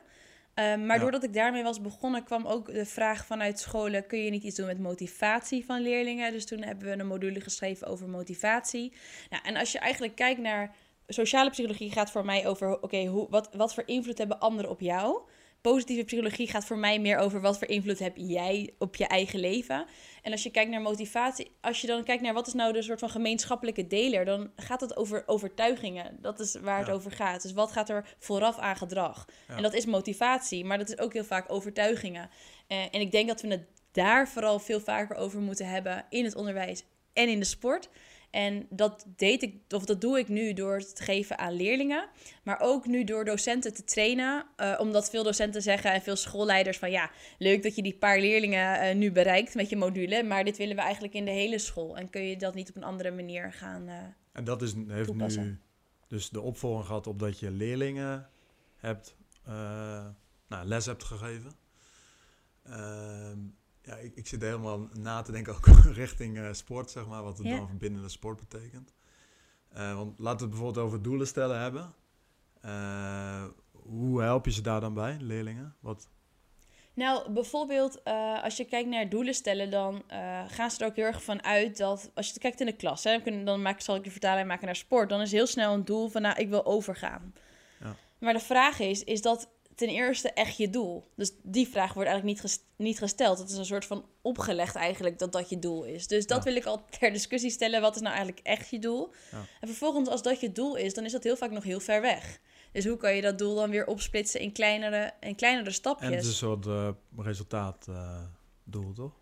[0.55, 1.03] Um, maar ja.
[1.03, 4.57] doordat ik daarmee was begonnen, kwam ook de vraag vanuit scholen: kun je niet iets
[4.57, 6.33] doen met motivatie van leerlingen?
[6.33, 8.93] Dus toen hebben we een module geschreven over motivatie.
[9.31, 10.75] Nou, en als je eigenlijk kijkt naar
[11.07, 14.81] sociale psychologie, gaat voor mij over: oké, okay, wat, wat voor invloed hebben anderen op
[14.81, 15.21] jou?
[15.71, 19.41] Positieve psychologie gaat voor mij meer over wat voor invloed heb jij op je eigen
[19.41, 19.87] leven.
[20.23, 22.83] En als je kijkt naar motivatie, als je dan kijkt naar wat is nou de
[22.83, 26.19] soort van gemeenschappelijke deler, dan gaat het over overtuigingen.
[26.21, 27.43] Dat is waar het over gaat.
[27.43, 29.27] Dus wat gaat er vooraf aan gedrag?
[29.49, 29.57] Ja.
[29.57, 32.31] En dat is motivatie, maar dat is ook heel vaak overtuigingen.
[32.69, 36.25] Uh, en ik denk dat we het daar vooral veel vaker over moeten hebben in
[36.25, 37.89] het onderwijs en in de sport.
[38.35, 42.09] En dat deed ik, of dat doe ik nu door het te geven aan leerlingen.
[42.43, 44.47] Maar ook nu door docenten te trainen.
[44.57, 48.21] Uh, omdat veel docenten zeggen en veel schoolleiders van ja, leuk dat je die paar
[48.21, 50.23] leerlingen uh, nu bereikt met je module.
[50.23, 51.97] Maar dit willen we eigenlijk in de hele school.
[51.97, 53.89] En kun je dat niet op een andere manier gaan.
[53.89, 53.95] Uh,
[54.33, 55.45] en dat is, heeft toepassen.
[55.45, 55.59] nu
[56.09, 58.29] dus de opvolging gehad op dat je leerlingen
[58.77, 59.17] hebt,
[60.47, 61.53] nou, les hebt gegeven.
[62.63, 63.39] Ehm,
[63.85, 65.67] ja, ik, ik zit helemaal na te denken ook
[66.03, 67.57] richting uh, sport, zeg maar, wat het ja.
[67.57, 68.95] dan binnen de sport betekent.
[69.77, 71.95] Uh, want laten we het bijvoorbeeld over doelen stellen hebben.
[72.65, 75.77] Uh, hoe help je ze daar dan bij, leerlingen?
[75.81, 76.09] Wat?
[76.95, 78.05] Nou, bijvoorbeeld
[78.43, 80.03] als je kijkt naar doelen stellen, dan
[80.49, 83.05] gaan ze er ook heel erg van uit dat als je kijkt in de klas,
[83.05, 85.85] hè, dan maak, zal ik je vertaling maken naar sport, dan is heel snel een
[85.85, 87.35] doel van nou, ik wil overgaan.
[87.81, 87.97] Ja.
[88.19, 91.05] Maar de vraag is, is dat ten eerste echt je doel?
[91.17, 93.39] Dus die vraag wordt eigenlijk niet, niet gesteld.
[93.39, 96.07] Het is een soort van opgelegd eigenlijk dat dat je doel is.
[96.07, 97.81] Dus dat wil ik al ter discussie stellen.
[97.81, 99.13] Wat is nou eigenlijk echt je doel?
[99.31, 99.39] Ja.
[99.61, 102.01] En vervolgens, als dat je doel is, dan is dat heel vaak nog heel ver
[102.01, 102.41] weg.
[102.73, 106.09] Dus hoe kan je dat doel dan weer opsplitsen in kleinere, in kleinere stapjes?
[106.09, 109.13] En het is een soort uh, resultaatdoel, toch?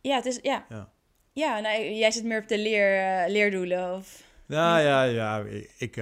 [0.00, 0.66] Ja, het is, ja.
[0.68, 0.92] Ja.
[1.32, 4.28] Ja, nou, jij zit meer op de leer, leerdoelen, of...
[4.50, 5.38] Ja, ja, ja.
[5.38, 5.94] Ik, ik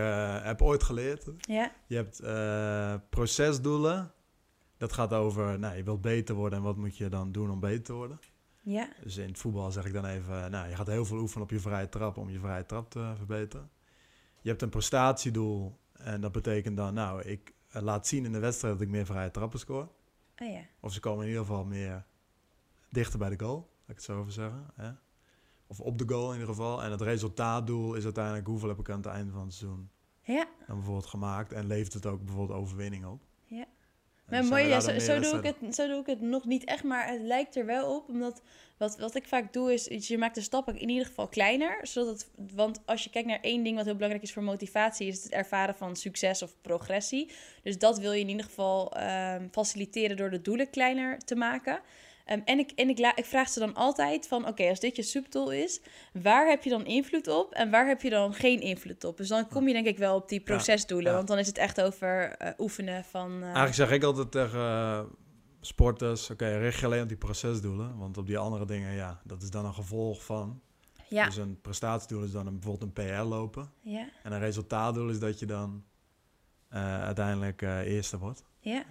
[0.43, 1.31] heb ooit geleerd.
[1.41, 1.73] Ja.
[1.87, 2.21] Je hebt
[3.11, 4.13] procesdoelen.
[4.77, 7.61] Dat gaat over, nou, je wilt beter worden en wat moet je dan doen om
[7.61, 8.19] beter te worden.
[8.63, 8.89] Ja.
[9.03, 11.51] Dus in het voetbal zeg ik dan even, nou, je gaat heel veel oefenen op
[11.51, 13.71] je vrije trap om je vrije trap te verbeteren.
[14.41, 18.39] Je hebt een prestatiedoel en dat betekent dan, nou, ik eh, laat zien in de
[18.39, 19.89] wedstrijd dat ik meer vrije trappen score.
[20.39, 20.61] Oh ja.
[20.81, 22.05] Of ze komen in ieder geval meer
[22.91, 24.67] dichter bij de goal, laat ik het zo over zeggen.
[24.75, 24.91] Hè?
[25.69, 26.83] Of op de goal in ieder geval.
[26.83, 29.91] En het resultaatdoel is uiteindelijk hoeveel heb ik aan het einde van het seizoen
[30.23, 30.47] ja.
[30.67, 31.53] dan bijvoorbeeld gemaakt.
[31.53, 33.23] En levert het ook bijvoorbeeld overwinning op.
[33.45, 33.67] Ja.
[34.29, 36.85] Maar mooi, ja, zo, zo, doe ik het, zo doe ik het nog niet echt,
[36.85, 38.09] maar het lijkt er wel op.
[38.09, 38.43] Omdat
[38.79, 41.87] wat, wat ik vaak doe is, je maakt de stappen in ieder geval kleiner.
[41.87, 45.07] Zodat het, want als je kijkt naar één ding wat heel belangrijk is voor motivatie,
[45.07, 47.31] is het ervaren van succes of progressie.
[47.63, 51.81] Dus dat wil je in ieder geval um, faciliteren door de doelen kleiner te maken.
[52.31, 55.03] Um, en ik, en ik, ik, vraag ze dan altijd van, oké, als dit je
[55.03, 55.81] subdoel is,
[56.13, 59.17] waar heb je dan invloed op en waar heb je dan geen invloed op?
[59.17, 61.81] Dus dan kom je denk ik wel op die procesdoelen, want dan is het echt
[61.81, 63.33] over uh, oefenen van...
[63.33, 63.43] Uh...
[63.43, 65.01] Eigenlijk zeg ik altijd tegen uh,
[65.61, 69.21] sporters, oké, okay, richt je alleen op die procesdoelen, want op die andere dingen, ja,
[69.25, 70.61] dat is dan een gevolg van...
[71.09, 71.25] Ja.
[71.25, 73.71] Dus een prestatiedoel is dan een, bijvoorbeeld een PR lopen.
[73.81, 74.09] Ja.
[74.23, 75.85] En een resultaatdoel is dat je dan
[76.69, 78.45] uiteindelijk eerste wordt.
[78.61, 78.85] Ja.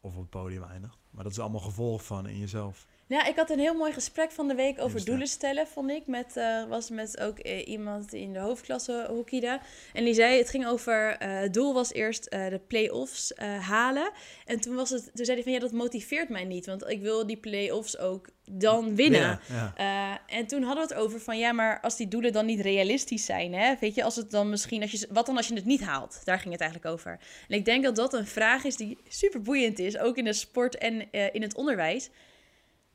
[0.00, 0.99] of op het podium eindigt.
[1.10, 2.86] Maar dat is allemaal gevolg van in jezelf.
[3.10, 6.06] Ja, ik had een heel mooi gesprek van de week over doelen stellen, vond ik.
[6.06, 9.60] Met, uh, was met ook uh, iemand in de hoofdklasse, Hokida.
[9.92, 14.10] En die zei, het ging over, uh, het doel was eerst de play-offs halen.
[14.44, 16.66] En toen, was het, toen zei hij van, ja, dat motiveert mij niet.
[16.66, 19.40] Want ik wil die play-offs ook dan winnen.
[19.48, 20.20] Ja, ja.
[20.26, 23.24] en toen hadden we het over van, ja, maar als die doelen dan niet realistisch
[23.24, 23.74] zijn, hè?
[23.80, 26.20] Weet je, als het dan misschien, als je, wat dan als je het niet haalt?
[26.24, 27.20] Daar ging het eigenlijk over.
[27.48, 30.32] En ik denk dat dat een vraag is die super boeiend is, ook in de
[30.32, 32.10] sport en in het onderwijs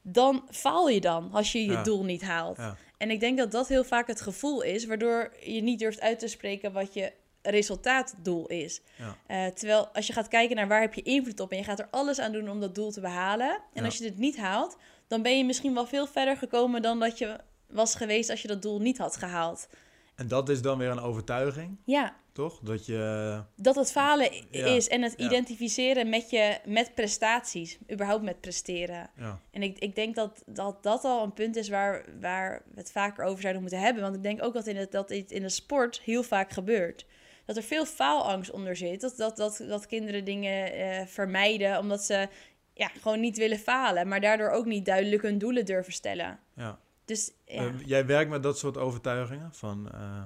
[0.07, 1.83] dan faal je dan als je je Ja.
[1.83, 2.57] doel niet haalt.
[2.57, 2.75] Ja.
[2.97, 6.19] En ik denk dat dat heel vaak het gevoel is, waardoor je niet durft uit
[6.19, 8.81] te spreken wat je resultaatdoel is.
[8.97, 9.17] Ja.
[9.27, 11.79] Eh, terwijl als je gaat kijken naar waar heb je invloed op en je gaat
[11.79, 13.59] er alles aan doen om dat doel te behalen.
[13.73, 16.99] En als je het niet haalt, dan ben je misschien wel veel verder gekomen dan
[16.99, 17.37] dat je
[17.67, 19.67] was geweest als je dat doel niet had gehaald.
[20.15, 22.59] En dat is dan weer een overtuiging, Ja, toch?
[22.59, 23.41] Dat je...
[23.55, 25.25] dat het falen Ja, is en het ja.
[25.25, 29.09] identificeren met je met prestaties, überhaupt met presteren.
[29.17, 32.79] Ja, En ik, ik denk dat, dat dat al een punt is waar, waar we
[32.79, 34.03] het vaker over zouden moeten hebben.
[34.03, 37.05] Want ik denk ook dat, in het, dat dit in de sport heel vaak gebeurt.
[37.45, 39.01] Dat er veel faalangst onder zit.
[39.01, 42.27] Dat, dat, dat, dat kinderen dingen eh, vermijden omdat ze
[42.73, 44.07] ja, gewoon niet willen falen.
[44.07, 46.39] Maar daardoor ook niet duidelijk hun doelen durven stellen.
[46.55, 46.79] ja.
[47.05, 49.91] Dus ja, Eh, jij werkt met dat soort overtuigingen van...
[49.91, 50.23] eh,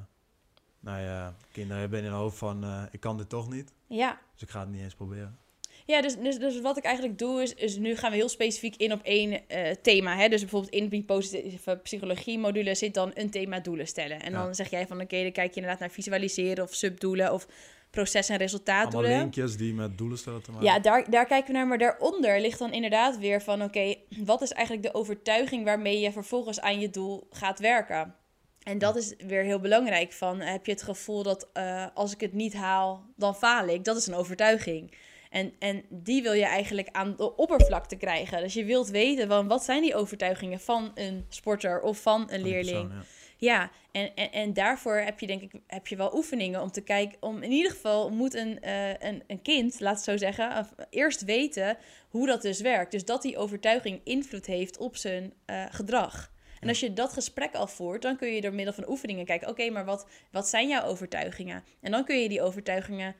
[0.79, 2.63] nou ja, kinderen hebben in hun hoofd van...
[2.63, 4.19] eh, ik kan dit toch niet, ja.
[4.33, 5.37] dus ik ga het niet eens proberen.
[5.85, 8.75] Ja, dus, dus, dus wat ik eigenlijk doe is, is nu gaan we heel specifiek
[8.75, 10.15] in op één eh, thema.
[10.15, 10.27] Hè?
[10.29, 14.21] Dus bijvoorbeeld in die positieve psychologie module zit dan een thema doelen stellen.
[14.21, 14.43] En Ja.
[14.43, 17.47] dan zeg jij van oké, dan kijk je inderdaad naar visualiseren of subdoelen of
[17.89, 19.17] proces- en Allemaal resultaatdoelen.
[19.17, 20.67] linkjes die met doelen stellen te maken.
[20.67, 21.67] Ja, daar, daar kijken we naar.
[21.67, 23.63] Maar daaronder ligt dan inderdaad weer van...
[23.63, 25.63] oké, wat is eigenlijk de overtuiging...
[25.63, 28.15] waarmee je vervolgens aan je doel gaat werken?
[28.63, 30.13] En dat is weer heel belangrijk.
[30.13, 33.83] Van, heb je het gevoel dat eh, als ik het niet haal, dan faal ik?
[33.83, 34.93] Dat is een overtuiging.
[35.29, 38.41] En, en die wil je eigenlijk aan de oppervlakte krijgen.
[38.41, 42.41] Dus je wilt weten, van, wat zijn die overtuigingen van een sporter of van een
[42.41, 42.87] leerling?
[42.87, 43.03] persoon, ja.
[43.39, 46.81] Ja, en, en, en daarvoor heb je denk ik heb je wel oefeningen om te
[46.81, 47.17] kijken.
[47.19, 50.73] Om in ieder geval moet een, eh, een, een kind, laat het zo zeggen, of
[50.89, 51.77] eerst weten
[52.09, 52.91] hoe dat dus werkt.
[52.91, 56.31] Dus dat die overtuiging invloed heeft op zijn eh, gedrag.
[56.59, 59.47] En als je dat gesprek al voert, dan kun je door middel van oefeningen kijken:
[59.49, 61.63] oké, maar wat, wat zijn jouw overtuigingen?
[61.81, 63.15] En dan kun je die overtuigingen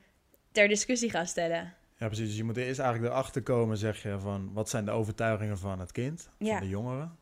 [0.52, 1.74] ter discussie gaan stellen.
[1.96, 2.26] Ja, precies.
[2.26, 5.80] Dus je moet eerst eigenlijk erachter komen, zeg je, van wat zijn de overtuigingen van
[5.80, 6.52] het kind, Ja.
[6.52, 7.18] van de jongeren.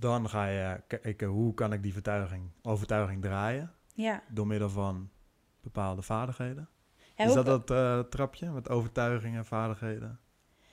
[0.00, 3.72] Dan ga je kijken, hoe kan ik die overtuiging, overtuiging draaien?
[3.94, 4.22] Ja.
[4.28, 5.10] Door middel van
[5.62, 6.68] bepaalde vaardigheden.
[7.16, 10.18] Ja, is dat dat eh, trapje met overtuigingen, vaardigheden?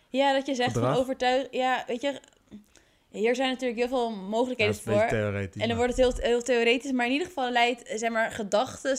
[0.09, 0.97] ja, dat je zegt van Gedrag?
[0.97, 1.47] overtuig.
[1.51, 2.19] Ja, weet je,
[3.11, 5.07] hier zijn natuurlijk heel veel Ja, mogelijkheden een voor.
[5.07, 5.61] theoretisch.
[5.61, 8.97] En dan wordt het heel, heel theoretisch, maar in ieder geval leidt, zeg maar, gedachten,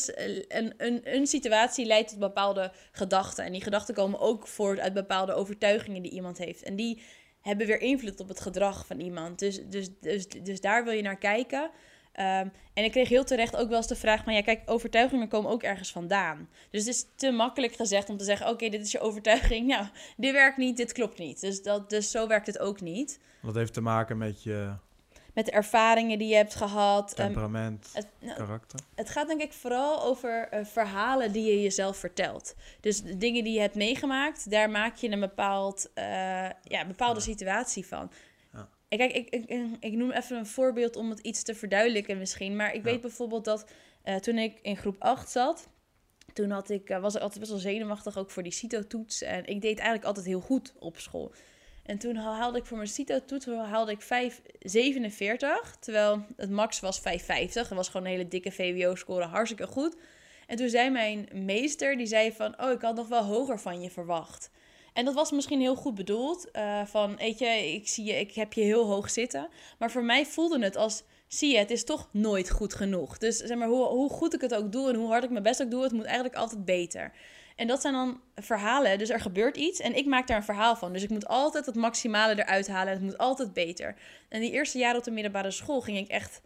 [0.49, 3.45] een, een, een situatie leidt tot bepaalde gedachten.
[3.45, 6.63] En die gedachten komen ook voort uit bepaalde overtuigingen die iemand heeft.
[6.63, 7.03] En die
[7.47, 9.39] hebben weer invloed op het gedrag van iemand.
[9.39, 11.71] Dus, dus, dus, dus daar wil je naar kijken.
[12.13, 15.29] Ehm, en ik kreeg heel terecht ook wel eens de vraag: maar ja, kijk, overtuigingen
[15.29, 16.49] komen ook ergens vandaan.
[16.71, 19.67] Dus het is te makkelijk gezegd om te zeggen: oké, dit is je overtuiging.
[19.77, 21.41] Nou, dit werkt niet, dit klopt niet.
[21.41, 23.21] Dus, dat, dus zo werkt het ook niet.
[23.43, 24.75] Dat heeft te maken met je...
[25.37, 27.09] met de ervaringen die je hebt gehad.
[27.13, 28.81] Ehm, Temperament, het, nou, karakter.
[28.95, 32.55] het gaat denk ik vooral over eh, verhalen die je jezelf vertelt.
[32.81, 36.05] Dus de dingen die je hebt meegemaakt, daar maak je een bepaald, eh,
[36.63, 37.25] ja, bepaalde Ja.
[37.27, 38.11] situatie van.
[38.53, 38.69] Ja.
[38.89, 42.19] En Kijk, ik, ik, ik- ik noem even een voorbeeld om het iets te verduidelijken
[42.19, 42.57] misschien.
[42.57, 43.67] Maar ik weet bijvoorbeeld dat
[44.03, 45.69] eh, toen ik in groep 8 zat,
[46.33, 49.23] toen had ik, was ik altijd best wel zenuwachtig ook voor die CITO-toets.
[49.23, 51.33] En ik deed eigenlijk altijd heel goed op school.
[51.87, 55.77] En toen haal- haalde ik voor mijn CITO-toets haalde ik 5,47.
[55.81, 57.53] Terwijl het max was 5,50.
[57.53, 59.97] Dat was gewoon een hele dikke VWO-score, hartstikke goed.
[60.47, 62.63] En toen zei mijn meester, die zei van...
[62.63, 64.51] Oh, ik had nog wel hoger van je verwacht.
[64.93, 66.51] En dat was misschien heel goed bedoeld.
[66.51, 69.49] eh, van, weet je, ik, zie je, ik heb je heel hoog zitten.
[69.79, 71.03] Maar voor mij voelde het als...
[71.29, 73.19] Zie je, het is toch nooit goed genoeg.
[73.19, 75.43] Dus zeg maar, hoe, hoe goed ik het ook doe en hoe hard ik mijn
[75.43, 75.83] best ook doe...
[75.83, 77.13] het moet eigenlijk altijd beter.
[77.57, 78.99] En dat zijn dan verhalen.
[78.99, 80.93] Dus er gebeurt iets en ik maak daar een verhaal van.
[80.93, 82.93] Dus ik moet altijd het maximale eruit halen.
[82.93, 83.95] Het moet altijd beter.
[84.29, 86.41] En die eerste jaren op de middelbare school ging ik echt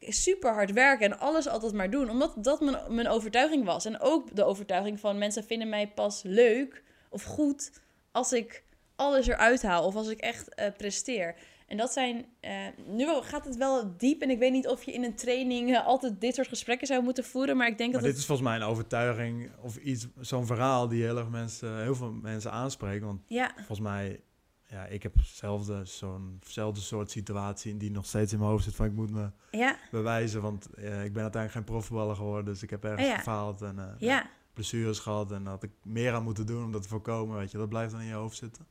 [0.00, 2.10] super hard werken en alles altijd maar doen.
[2.10, 3.84] Omdat dat mijn, mijn overtuiging was.
[3.84, 7.70] En ook de overtuiging van mensen vinden mij pas leuk of goed
[8.12, 8.62] als ik
[8.96, 9.84] alles eruit haal.
[9.84, 11.34] Of als ik echt eh, presteer.
[11.72, 12.24] En dat zijn.
[12.40, 12.52] eh,
[12.86, 14.22] nu gaat het wel diep.
[14.22, 17.02] En ik weet niet of je in een training eh, altijd dit soort gesprekken zou
[17.02, 17.56] moeten voeren.
[17.56, 20.88] Maar ik denk Maar dat dit is volgens mij een overtuiging of iets, zo'n verhaal
[20.88, 23.06] die heel, erg mensen, heel veel mensen aanspreken.
[23.06, 23.20] Want.
[23.26, 24.20] Ja, volgens mij,
[24.66, 28.86] ja, ik heb hetzelfde, zo'nzelfde soort situatie die nog steeds in mijn hoofd zit van
[28.86, 30.42] ik moet me ja, bewijzen.
[30.42, 33.16] Want eh, ik ben uiteindelijk geen profvoetballer geworden, dus ik heb ergens Ja.
[33.16, 34.30] gefaald en ja.
[34.54, 35.32] blessures gehad.
[35.32, 37.58] En had ik meer aan moeten doen om dat te voorkomen, weet je.
[37.58, 38.66] Dat blijft dan in je hoofd zitten.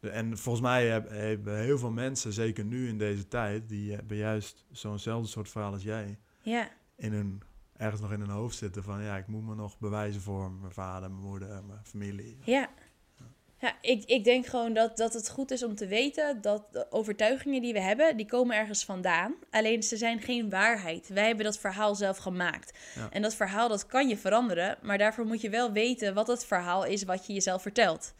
[0.00, 4.16] En volgens mij heb- hebben heel veel mensen, zeker nu in deze tijd, die hebben
[4.16, 6.68] juist zo'nzelfde soort verhaal als jij ja.
[6.96, 7.42] in hun,
[7.76, 10.72] ergens nog in hun hoofd zitten van ja, ik moet me nog bewijzen voor mijn
[10.72, 12.38] vader, mijn moeder, mijn familie.
[12.44, 12.68] Ja.
[13.58, 16.86] Ja, ik, ik denk gewoon dat, dat het goed is om te weten dat de
[16.90, 19.34] overtuigingen die we hebben, die komen ergens vandaan.
[19.50, 21.08] Alleen ze zijn geen waarheid.
[21.08, 22.78] Wij hebben dat verhaal zelf gemaakt.
[22.94, 23.08] Ja.
[23.10, 26.46] En dat verhaal dat kan je veranderen, maar daarvoor moet je wel weten wat het
[26.46, 28.14] verhaal is wat je jezelf vertelt.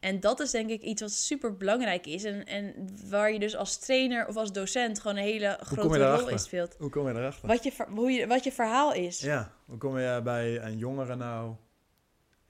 [0.00, 2.24] En dat is denk ik iets wat super belangrijk is.
[2.24, 6.28] En, en waar je dus als trainer of als docent gewoon een hele grote rol
[6.28, 6.74] in speelt.
[6.78, 7.48] Hoe kom je erachter?
[7.48, 9.20] Wat je, hoe je, wat je verhaal is.
[9.20, 11.54] Ja, hoe kom je bij een jongere nou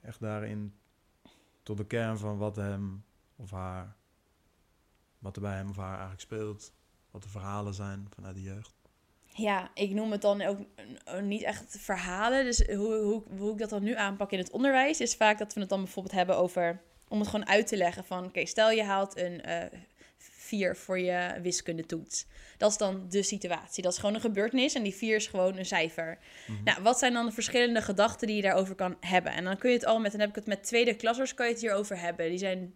[0.01, 0.73] echt daarin
[1.63, 3.95] tot de kern van wat hem of haar,
[5.19, 6.73] wat er bij hem of haar eigenlijk speelt,
[7.11, 8.81] wat de verhalen zijn vanuit de jeugd?
[9.35, 10.59] Ja, ik noem het dan ook
[11.21, 12.43] niet echt verhalen.
[12.43, 15.53] Dus hoe, hoe, hoe ik dat dan nu aanpak in het onderwijs, is vaak dat
[15.53, 16.81] we het dan bijvoorbeeld hebben over.
[17.07, 19.79] Om het gewoon uit te leggen van, oké, stel je haalt een eh
[20.43, 22.25] vier voor je wiskundetoets.
[22.57, 23.83] Dat is dan de situatie.
[23.83, 26.17] Dat is gewoon een gebeurtenis en die vier is gewoon een cijfer.
[26.47, 26.63] Mhm.
[26.63, 29.31] Nou, wat zijn dan de verschillende gedachten die je daarover kan hebben?
[29.31, 31.45] En dan kun je het al met, dan heb ik het met tweede klassers, kan
[31.45, 32.29] je het hierover hebben.
[32.29, 32.73] Die zijn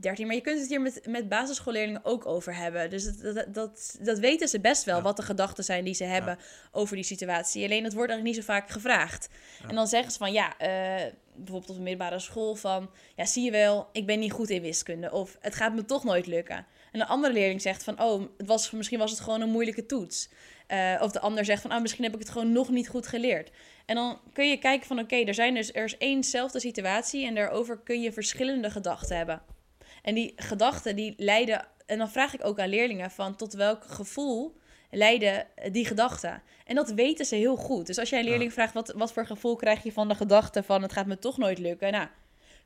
[0.00, 2.90] 13, maar je kunt het hier met, met basisschoolleerlingen ook over hebben.
[2.90, 5.02] Dus dat, dat, dat, dat weten ze best wel, Ja.
[5.02, 6.38] wat de gedachten zijn die ze hebben
[6.72, 7.64] over die situatie.
[7.64, 9.28] Alleen het wordt eigenlijk niet zo vaak gevraagd.
[9.62, 9.68] Ja.
[9.68, 13.44] En dan zeggen ze van ja, eh, bijvoorbeeld op de middelbare school van ja, zie
[13.44, 15.12] je wel, ik ben niet goed in wiskunde.
[15.12, 16.66] Of het gaat me toch nooit lukken.
[16.92, 19.86] En een andere leerling zegt van oh, het was, misschien was het gewoon een moeilijke
[19.86, 20.28] toets.
[20.66, 23.06] Eh, of de ander zegt van oh, misschien heb ik het gewoon nog niet goed
[23.06, 23.50] geleerd.
[23.86, 27.34] En dan kun je kijken van oké, er zijn dus er is éénzelfde situatie en
[27.34, 29.42] daarover kun je verschillende gedachten hebben.
[30.02, 33.84] En die gedachten die leiden, en dan vraag ik ook aan leerlingen van tot welk
[33.84, 34.56] gevoel
[34.90, 36.42] leiden die gedachten.
[36.66, 37.86] En dat weten ze heel goed.
[37.86, 40.62] Dus als jij een leerling vraagt wat, wat voor gevoel krijg je van de gedachte
[40.62, 41.92] van het gaat me toch nooit lukken.
[41.92, 42.10] Nou, een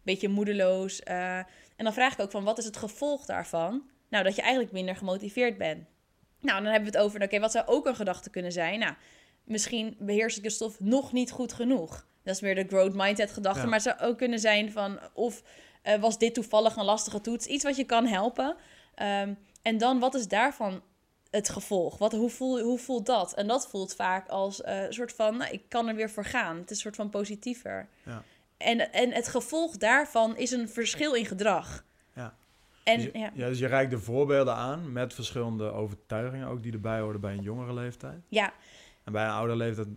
[0.03, 1.03] beetje moedeloos.
[1.03, 1.39] eh,
[1.77, 3.83] en dan vraag ik ook van wat is het gevolg daarvan?
[4.09, 5.85] Nou, dat je eigenlijk minder gemotiveerd bent.
[6.41, 8.79] Nou, dan hebben we het over, oké, wat zou ook een gedachte kunnen zijn?
[8.79, 8.95] Nou,
[9.45, 12.07] misschien beheers ik de stof nog niet goed genoeg.
[12.25, 13.61] Dat is meer de growth mindset gedachte.
[13.61, 13.65] Ja.
[13.67, 15.43] Maar het zou ook kunnen zijn van, of
[15.83, 17.47] eh, was dit toevallig een lastige toets?
[17.47, 18.57] Iets wat je kan helpen.
[18.95, 20.83] Ehm, en dan, wat is daarvan
[21.31, 21.99] het gevolg?
[21.99, 23.35] Wat, hoe, voel, hoe voelt dat?
[23.35, 26.25] En dat voelt vaak als eh, een soort van, nou, ik kan er weer voor
[26.25, 26.57] gaan.
[26.57, 27.89] Het is een soort van positiever.
[28.05, 28.23] Ja.
[28.57, 31.85] En, en het gevolg daarvan is een verschil in gedrag.
[32.15, 32.35] Ja.
[32.85, 33.31] En, dus, je, ja.
[33.35, 37.33] ja, dus je reikt de voorbeelden aan met verschillende overtuigingen ook die erbij horen bij
[37.33, 38.23] een jongere leeftijd.
[38.29, 38.53] ja,
[39.05, 39.89] En bij een oudere leeftijd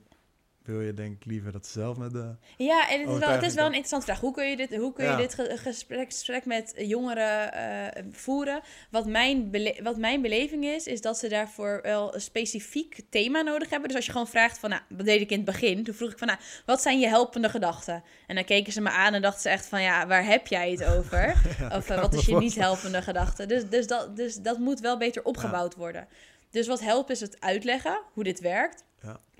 [0.66, 2.36] wil je denk ik liever dat ze zelf met de...
[2.58, 4.20] Ja, en het is, wel, het is wel een interessante vraag.
[4.20, 5.18] Hoe kun je dit, hoe kun je Ja.
[5.18, 8.62] dit ge- gesprek, gesprek met jongeren eh, voeren?
[8.92, 9.52] Wat mijn,
[9.84, 13.88] wat mijn beleving is, is dat ze daarvoor wel een specifiek thema nodig hebben.
[13.88, 15.84] Dus als je gewoon vraagt van, nou, wat deed ik in het begin?
[15.84, 18.04] Toen vroeg ik van, nou, wat zijn je helpende gedachten?
[18.28, 20.72] En dan keken ze me aan en dachten ze echt van, ja, waar heb jij
[20.72, 21.36] het over?
[21.78, 23.46] of eh, wat is je niet helpende gedachte?
[23.46, 26.08] Dus, dus, dat, dus dat moet wel beter opgebouwd worden.
[26.52, 28.84] Dus wat helpt is het uitleggen hoe dit werkt.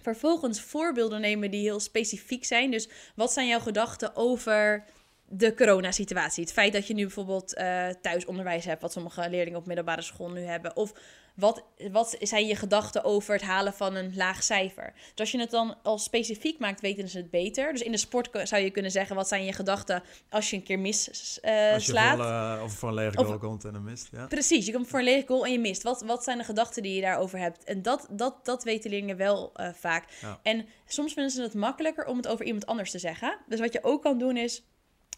[0.06, 2.72] Vervolgens voorbeelden nemen die heel specifiek zijn.
[2.72, 4.84] Dus wat zijn jouw gedachten over
[5.28, 6.44] de coronasituatie?
[6.44, 10.30] Het feit dat je nu bijvoorbeeld eh, thuisonderwijs hebt, wat sommige leerlingen op middelbare school
[10.30, 10.76] nu hebben.
[10.76, 10.94] Of
[11.36, 14.94] wat, wat zijn je gedachten over het halen van een laag cijfer?
[14.94, 17.72] Dus als je het dan al specifiek maakt, weten ze het beter.
[17.72, 20.64] Dus in de sport zou je kunnen zeggen, wat zijn je gedachten als je een
[20.64, 21.08] keer mis
[21.44, 22.58] uh, als je slaat?
[22.58, 24.28] Vol, of voor een lege goal komt en dan mist, ja.
[24.28, 25.84] Precies, je komt voor een lege goal en je mist.
[25.84, 27.64] Wat, wat zijn de gedachten die je daarover hebt?
[27.64, 30.04] En dat, dat, dat weten leerlingen wel uh, vaak.
[30.44, 33.38] En soms vinden ze het makkelijker om het over iemand anders te zeggen.
[33.48, 34.64] Dus wat je ook kan doen is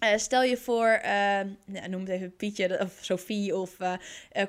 [0.04, 1.40] uh, stel je voor, uh,
[1.88, 3.94] noem het even Pietje of Sophie, of uh,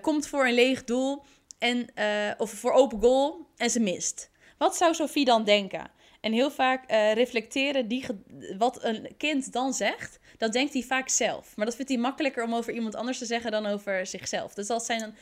[0.01, 1.23] komt voor een leeg doel
[1.59, 1.87] en,
[2.39, 4.31] of voor open goal en ze mist.
[4.59, 5.91] Wat zou Sophie dan denken?
[6.21, 8.07] En heel vaak reflecteren die
[8.59, 11.57] wat een kind dan zegt, dat denkt hij vaak zelf.
[11.57, 14.55] Maar dat vindt hij makkelijker om over iemand anders te zeggen dan over zichzelf.
[14.55, 15.15] Dus dat zijn dan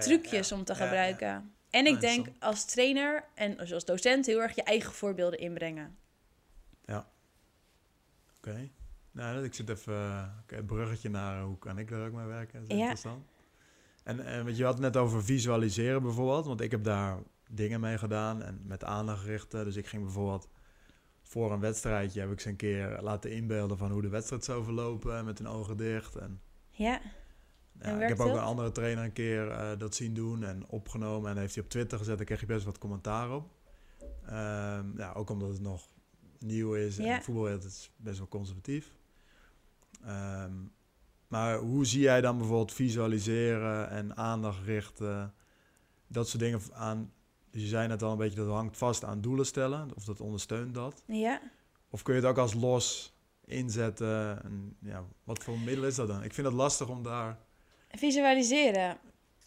[0.00, 1.54] trucjes om te gebruiken.
[1.70, 5.98] En ik denk als trainer en als docent heel erg je eigen voorbeelden inbrengen.
[6.84, 7.08] Ja.
[8.36, 8.70] Oké.
[9.12, 9.94] Nou, ik zit even
[10.46, 12.60] een uh, bruggetje naar hoe kan ik daar ook mee werken.
[12.60, 13.26] Dat is interessant.
[14.04, 17.18] En, en wat je had net over visualiseren bijvoorbeeld, want ik heb daar
[17.50, 19.64] dingen mee gedaan en met aandacht richten.
[19.64, 20.48] Dus ik ging bijvoorbeeld
[21.22, 24.64] voor een wedstrijdje heb ik ze een keer laten inbeelden van hoe de wedstrijd zou
[24.64, 26.16] verlopen met hun ogen dicht.
[26.16, 27.00] En, ja.
[27.82, 31.30] ja ik heb ook een andere trainer een keer uh, dat zien doen en opgenomen
[31.30, 32.16] en heeft hij op Twitter gezet.
[32.16, 33.50] Daar kreeg je best wat commentaar op.
[34.02, 35.88] Um, ja, ook omdat het nog
[36.38, 38.94] nieuw is en voetbal is best wel conservatief.
[40.06, 40.72] Um,
[41.30, 45.34] maar hoe zie jij dan bijvoorbeeld visualiseren en aandacht richten,
[46.06, 47.12] dat soort dingen aan?
[47.50, 50.20] Dus je zei net al een beetje, dat hangt vast aan doelen stellen, of dat
[50.20, 51.02] ondersteunt dat.
[51.06, 51.40] Ja.
[51.90, 53.14] Of kun je het ook als los
[53.44, 54.42] inzetten?
[54.42, 56.22] En ja, wat voor middel is dat dan?
[56.22, 57.38] Ik vind het lastig om daar...
[57.90, 58.98] Visualiseren.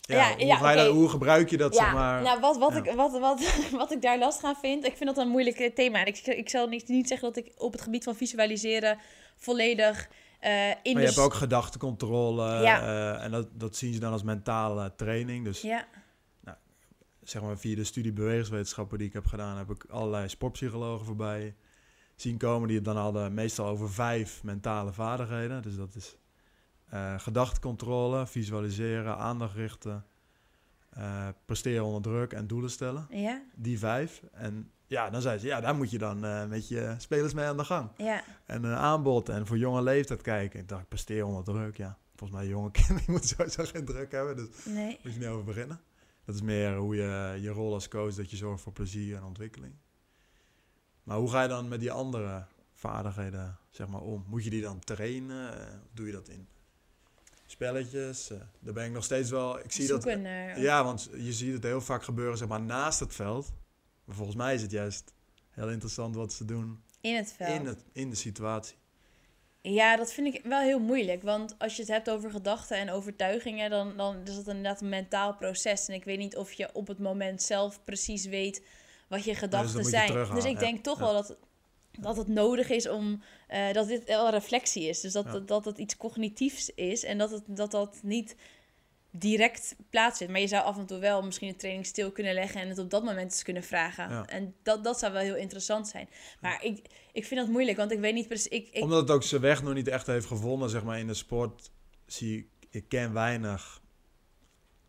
[0.01, 0.87] Ja, ja, hoe, ja okay.
[0.87, 2.21] hoe, gebruik je dat, ja, zeg maar?
[2.21, 5.25] Nou, wat, wat, ik, wat, wat, wat ik daar last aan vind, ik vind dat
[5.25, 6.05] een moeilijk thema.
[6.05, 8.97] Ik, ik zal niet, niet zeggen dat ik op het gebied van visualiseren
[9.35, 10.09] volledig
[10.43, 12.81] uh, in maar je hebt ook gedachtecontrole ja.
[12.81, 15.45] uh, en dat, dat zien ze dan als mentale training.
[15.45, 15.87] Dus ja.
[16.39, 16.57] nou,
[17.21, 21.55] zeg maar via de studie bewegingswetenschappen die ik heb gedaan, heb ik allerlei sportpsychologen voorbij
[22.15, 22.67] zien komen.
[22.67, 25.61] Die het dan hadden meestal over vijf mentale vaardigheden.
[25.61, 26.17] Dus dat is
[26.93, 30.05] uh, gedachtecontrole, visualiseren, aandacht richten,
[31.45, 33.07] presteren onder druk en doelen stellen.
[33.09, 33.41] Ja.
[33.55, 34.21] Die vijf.
[34.31, 37.45] En ja, dan zei ze, ja, daar moet je dan uh, met je spelers mee
[37.45, 37.89] aan de gang.
[37.97, 38.23] Ja.
[38.45, 40.59] En uh, aanbod en voor jonge leeftijd kijken.
[40.59, 41.97] Ik dacht, presteer onder druk, ja.
[42.15, 44.99] Volgens mij jonge kinderen moeten sowieso geen druk hebben, dus nee.
[45.03, 45.81] moet je niet over beginnen.
[46.25, 49.23] Dat is meer hoe je je rol als coach, dat je zorgt voor plezier en
[49.23, 49.73] ontwikkeling.
[51.03, 54.25] Maar hoe ga je dan met die andere vaardigheden, zeg maar, om?
[54.27, 55.53] Moet je die dan trainen?
[55.53, 56.47] Uh, doe je dat in
[57.45, 58.31] spelletjes?
[58.59, 59.59] daar ben ik nog steeds wel...
[59.59, 60.63] Ik zie Zoeken, dat...
[60.63, 63.53] ja, want je ziet het heel vaak gebeuren, zeg maar, naast het veld
[64.05, 65.13] maar volgens mij is het juist
[65.49, 66.83] heel interessant wat ze doen.
[67.01, 67.59] In het veld.
[67.59, 68.75] In, het, in de situatie.
[69.61, 71.21] Ja, dat vind ik wel heel moeilijk.
[71.21, 74.89] Want als je het hebt over gedachten en overtuigingen, dan, dan is het inderdaad een
[74.89, 75.87] mentaal proces.
[75.87, 78.63] En ik weet niet of je op het moment zelf precies weet
[79.07, 80.13] wat je gedachten dus zijn.
[80.13, 81.37] Je dus ik denk toch wel dat,
[81.99, 85.01] dat het nodig is om uh, dat dit wel reflectie is.
[85.01, 88.35] Dus dat, dat, dat het iets cognitiefs is en dat het, dat, dat niet
[89.15, 90.31] direct plaatsvindt.
[90.33, 92.79] Maar je zou af en toe wel misschien een training stil kunnen leggen en het
[92.79, 94.27] op dat moment eens kunnen vragen.
[94.27, 96.09] En dat, dat zou wel heel interessant zijn.
[96.41, 98.47] Maar ik, ik vind dat moeilijk, want ik weet niet precies.
[98.47, 98.83] Ik, ik...
[98.83, 101.71] Omdat het ook zijn weg nog niet echt heeft gevonden, zeg maar, in de sport.
[102.05, 103.81] Zie ik, ik ken weinig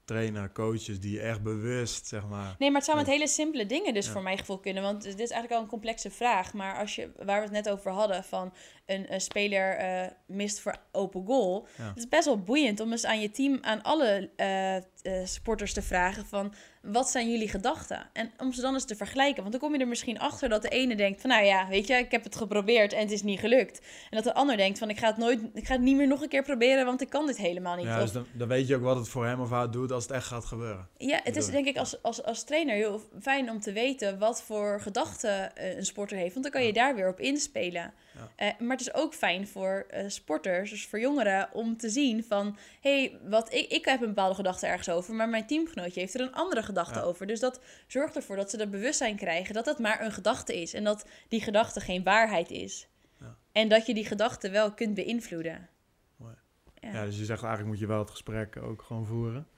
[0.05, 2.55] trainer, coaches die echt bewust, zeg maar...
[2.59, 4.83] Nee, maar het zou met hele simpele dingen dus voor mijn gevoel kunnen.
[4.83, 6.53] Want dit is eigenlijk al een complexe vraag.
[6.53, 8.53] Maar als je, waar we het net over hadden, van
[8.87, 11.67] een, een speler uh, mist voor open goal.
[11.77, 15.73] Het is best wel boeiend om eens aan je team, aan alle uh, uh, sporters
[15.73, 18.07] te vragen van wat zijn jullie gedachten?
[18.13, 19.41] En om ze dan eens te vergelijken.
[19.41, 21.87] Want dan kom je er misschien achter dat de ene denkt van nou ja, weet
[21.87, 23.79] je, ik heb het geprobeerd en het is niet gelukt.
[24.11, 26.07] En dat de ander denkt van ik ga het nooit, ik ga het niet meer
[26.07, 27.85] nog een keer proberen, want ik kan dit helemaal niet.
[27.85, 30.03] Ja, dus dan, dan weet je ook wat het voor hem of haar doet als
[30.03, 30.89] het echt gaat gebeuren.
[30.97, 34.43] Ja, het is denk ik als, als, als trainer heel fijn om te weten wat
[34.43, 36.33] voor gedachten een sporter heeft.
[36.33, 37.93] Want dan kan je daar weer op inspelen.
[38.15, 38.47] Ja.
[38.47, 42.25] Uh, maar het is ook fijn voor uh, sporters, dus voor jongeren, om te zien
[42.25, 42.57] van...
[42.81, 45.15] hé, hey, wat ik, ik heb een bepaalde gedachte ergens over...
[45.15, 47.05] maar mijn teamgenootje heeft er een andere gedachte ja.
[47.05, 47.27] over.
[47.27, 50.75] Dus dat zorgt ervoor dat ze dat bewustzijn krijgen dat dat maar een gedachte is...
[50.75, 52.89] en dat die gedachte geen waarheid is.
[53.21, 53.37] Ja.
[53.53, 55.69] En dat je die gedachte wel kunt beïnvloeden.
[56.17, 56.35] Mooi.
[56.81, 57.05] Ja.
[57.05, 59.49] dus je zegt eigenlijk moet je wel het gesprek ook gewoon voeren.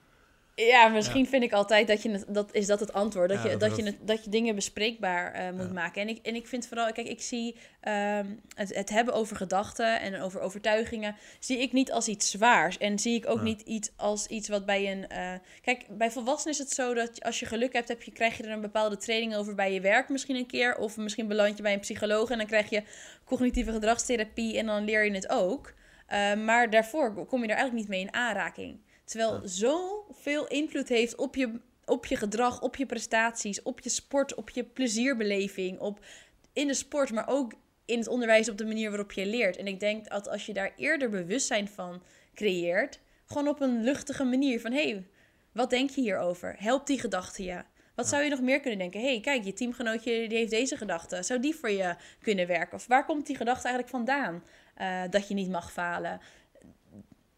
[0.65, 3.29] Ja, misschien vind ik altijd dat je het, dat is dat het antwoord.
[3.29, 6.01] Dat, je, dat, je, het, dat je dingen bespreekbaar uh, moet maken.
[6.01, 7.55] En ik, en ik vind vooral, kijk, ik zie
[7.87, 12.77] um, het, het hebben over gedachten en over overtuigingen, zie ik niet als iets zwaars.
[12.77, 15.05] En zie ik ook niet iets als iets wat bij een.
[15.11, 18.37] Uh, kijk, bij volwassenen is het zo dat als je geluk hebt, heb je, krijg
[18.37, 20.77] je er een bepaalde training over bij je werk misschien een keer.
[20.77, 22.83] Of misschien beland je bij een psycholoog en dan krijg je
[23.25, 25.73] cognitieve gedragstherapie en dan leer je het ook.
[26.13, 28.79] Uh, maar daarvoor kom je er eigenlijk niet mee in aanraking.
[29.07, 29.47] Terwijl ja.
[29.47, 34.49] zoveel invloed heeft op je op je gedrag, op je prestaties, op je sport, op
[34.49, 36.05] je plezierbeleving, op
[36.53, 37.53] in de sport, maar ook
[37.85, 39.57] in het onderwijs op de manier waarop je leert.
[39.57, 42.01] En ik denk dat als je daar eerder bewustzijn van
[42.33, 45.05] creëert, gewoon op een luchtige manier van hé, hey,
[45.51, 46.55] wat denk je hierover?
[46.57, 47.63] Helpt die gedachte je?
[47.95, 49.01] Wat zou je nog meer kunnen denken?
[49.01, 51.23] hey, kijk, je teamgenootje die heeft deze gedachte.
[51.23, 52.73] Zou die voor je kunnen werken?
[52.73, 54.43] Of waar komt die gedachte eigenlijk vandaan?
[54.81, 56.21] Uh, dat je niet mag falen.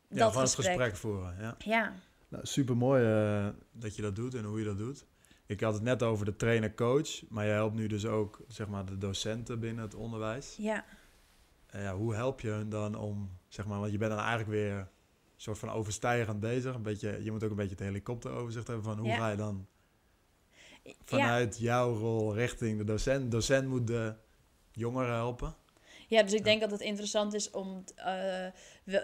[0.10, 0.66] Dat ja, gesprek.
[0.66, 1.36] het gesprek voeren.
[1.40, 1.56] Ja.
[1.58, 1.94] ja.
[2.28, 5.06] Nou, super mooi uh, dat je dat doet en hoe je dat doet.
[5.46, 8.86] Ik had het net over de trainer-coach, maar je helpt nu dus ook zeg maar,
[8.86, 10.56] de docenten binnen het onderwijs.
[10.58, 10.86] Ja.
[11.76, 14.50] Uh, ja hoe help je hun dan om, zeg maar, want je bent dan eigenlijk
[14.50, 14.88] weer een
[15.36, 16.76] soort van overstijgend bezig.
[16.76, 19.68] Een beetje, je moet ook een beetje het helikopteroverzicht hebben van hoe ga je dan
[21.04, 23.22] vanuit jouw rol richting de docent.
[23.22, 24.16] De docent moet de
[24.72, 25.56] jongeren helpen.
[26.10, 28.46] Ja, dus ik denk dat het interessant is om uh,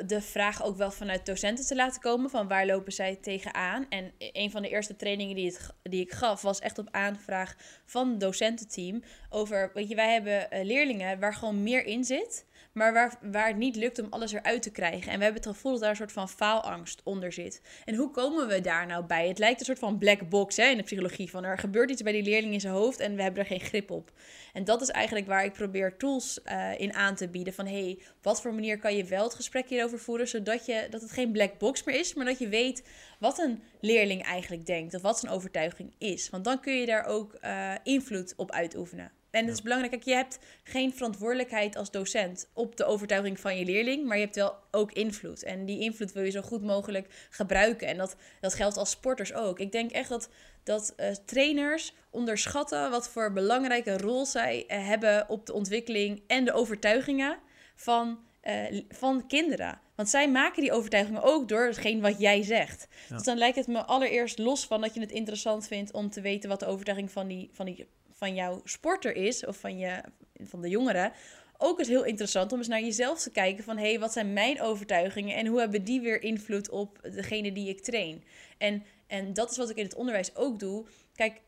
[0.06, 2.30] de vraag ook wel vanuit docenten te laten komen.
[2.30, 3.86] Van waar lopen zij tegenaan?
[3.90, 8.10] En een van de eerste trainingen die, die ik gaf was echt op aanvraag van
[8.10, 9.04] het docententeam.
[9.30, 12.46] Over, weet je, wij hebben uh, leerlingen waar gewoon meer in zit
[12.76, 15.12] maar waar, waar het niet lukt om alles eruit te krijgen.
[15.12, 17.62] En we hebben het gevoel dat daar een soort van faalangst onder zit.
[17.86, 19.28] En hoe komen we daar nou bij?
[19.28, 21.30] Het lijkt een soort van black box hè, in de psychologie.
[21.30, 23.60] Van er gebeurt iets bij die leerling in zijn hoofd en we hebben er geen
[23.60, 24.12] grip op.
[24.54, 27.54] En dat is eigenlijk waar ik probeer tools uh, in aan te bieden.
[27.54, 31.02] Van hey, wat voor manier kan je wel het gesprek hierover voeren, zodat je, dat
[31.02, 32.84] het geen black box meer is, maar dat je weet
[33.20, 34.94] wat een leerling eigenlijk denkt.
[34.94, 36.30] Of wat zijn overtuiging is.
[36.30, 39.12] Want dan kun je daar ook uh, invloed op uitoefenen.
[39.36, 43.58] En het is belangrijk, kijk, je hebt geen verantwoordelijkheid als docent op de overtuiging van
[43.58, 45.44] je leerling, maar je hebt wel ook invloed.
[45.44, 47.88] En die invloed wil je zo goed mogelijk gebruiken.
[47.88, 49.60] En dat, dat geldt als sporters ook.
[49.60, 50.30] Ik denk echt dat,
[50.64, 56.46] dat uh, trainers onderschatten wat voor belangrijke rol zij uh, hebben op de ontwikkeling en
[56.46, 57.38] de overtuigingen
[57.76, 59.80] van, uh, van kinderen.
[59.96, 62.88] Want zij maken die overtuigingen ook door hetgeen wat jij zegt.
[63.10, 63.16] Ja.
[63.16, 66.22] Dus dan lijkt het me allereerst los van dat je het interessant vindt om te
[66.22, 67.88] weten wat de overtuiging van die, van die
[68.26, 70.02] van jouw sporter is, of van, je,
[70.44, 71.12] van de jongeren,
[71.58, 74.34] ook is heel interessant om eens naar jezelf te kijken van hé, hey, wat zijn
[74.34, 78.24] mijn overtuigingen en hoe hebben die weer invloed op degene die ik train.
[78.58, 80.86] En, en dat is wat ik in het onderwijs ook doe.
[81.16, 81.42] Kijk,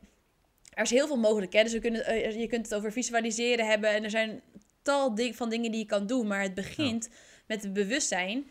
[0.74, 1.52] er is heel veel mogelijk.
[1.52, 1.62] Hè?
[1.62, 4.40] Dus we kunnen, uh, je kunt het over visualiseren hebben en er zijn
[4.82, 7.08] tal van dingen die je kan doen, maar het begint
[7.46, 8.46] met het bewustzijn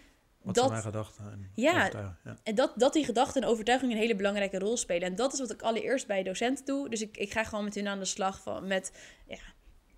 [0.48, 1.90] wat dat, zijn mijn gedachten en ja,
[2.24, 5.08] ja, en dat, dat die gedachten en overtuigingen een hele belangrijke rol spelen.
[5.08, 6.90] En dat is wat ik allereerst bij docenten doe.
[6.90, 8.92] Dus ik, ik ga gewoon met hun aan de slag van, met,
[9.28, 9.40] ja,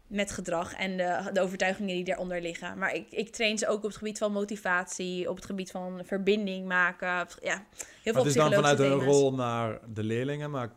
[0.07, 2.77] met gedrag en de, de overtuigingen die daaronder liggen.
[2.77, 6.01] Maar ik, ik train ze ook op het gebied van motivatie, op het gebied van
[6.05, 7.27] verbinding maken.
[7.41, 7.65] Ja,
[8.03, 10.71] heel veel Het is dan vanuit een rol naar de leerlingen, maar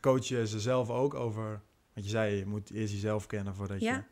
[0.00, 1.60] coach je ze zelf ook over...
[1.94, 4.02] Want je zei, je moet eerst jezelf kennen voordat je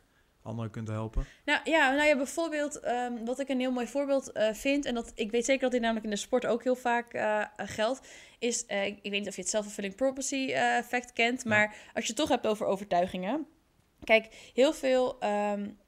[0.47, 1.27] anderen kunt helpen?
[1.45, 4.85] Nou ja, nou ja bijvoorbeeld um, wat ik een heel mooi voorbeeld uh, vind...
[4.85, 7.43] en dat ik weet zeker dat dit namelijk in de sport ook heel vaak uh,
[7.57, 8.09] geldt...
[8.39, 11.45] is, uh, ik weet niet of je het self-fulfilling prophecy effect kent...
[11.45, 13.47] maar als je het toch hebt over overtuigingen...
[14.05, 15.19] Kijk, heel veel...
[15.53, 15.79] Um,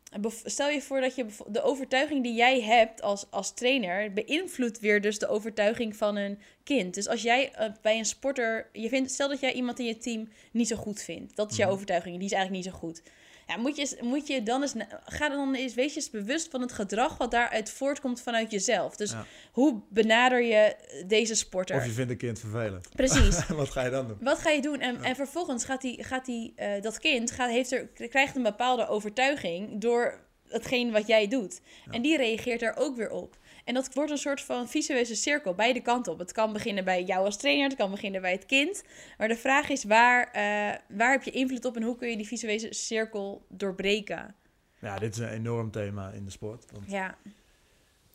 [0.44, 5.00] stel je voor dat je de overtuiging die jij hebt als, als trainer beïnvloedt weer
[5.00, 6.94] dus de overtuiging van een kind.
[6.94, 9.98] Dus als jij uh, bij een sporter, je vindt, stel dat jij iemand in je
[9.98, 12.78] team niet zo goed vindt, dat is jouw mm overtuiging, die is eigenlijk niet zo
[12.80, 13.02] goed.
[13.48, 14.74] Ja, moet je, moet je dan eens,
[15.04, 18.96] ga dan eens, wees je eens bewust van het gedrag wat daaruit voortkomt vanuit jezelf.
[18.96, 19.14] Dus
[19.52, 20.76] hoe benader je
[21.06, 21.76] deze sporter?
[21.76, 22.88] Of je vindt een kind vervelend.
[22.96, 23.46] Precies.
[23.48, 24.16] wat ga je dan doen?
[24.20, 24.80] Wat ga je doen?
[24.80, 28.42] En, en vervolgens gaat, die, gaat die, uh, dat kind, gaat, heeft er, krijgt een
[28.42, 31.60] bepaalde overtuiging door hetgeen wat jij doet.
[31.90, 33.36] En die reageert er ook weer op.
[33.68, 36.18] En dat wordt een soort van visueuze cirkel, beide kanten op.
[36.18, 38.84] Het kan beginnen bij jou als trainer, het kan beginnen bij het kind.
[39.18, 42.16] Maar de vraag is, waar, uh, waar heb je invloed op en hoe kun je
[42.16, 44.34] die visueuze cirkel doorbreken?
[44.80, 46.70] Ja, dit is een enorm thema in de sport.
[46.72, 47.18] Want, ja.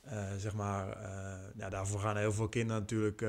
[0.06, 3.26] Uh, zeg maar, uh, ja, daarvoor gaan heel veel kinderen natuurlijk...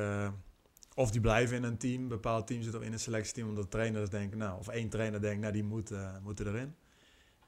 [0.94, 3.48] of die blijven in een team, een bepaald team zit of in een selectieteam...
[3.48, 5.90] omdat trainers denken, nou, of één trainer denkt, nou, die moet,
[6.22, 6.74] moeten erin.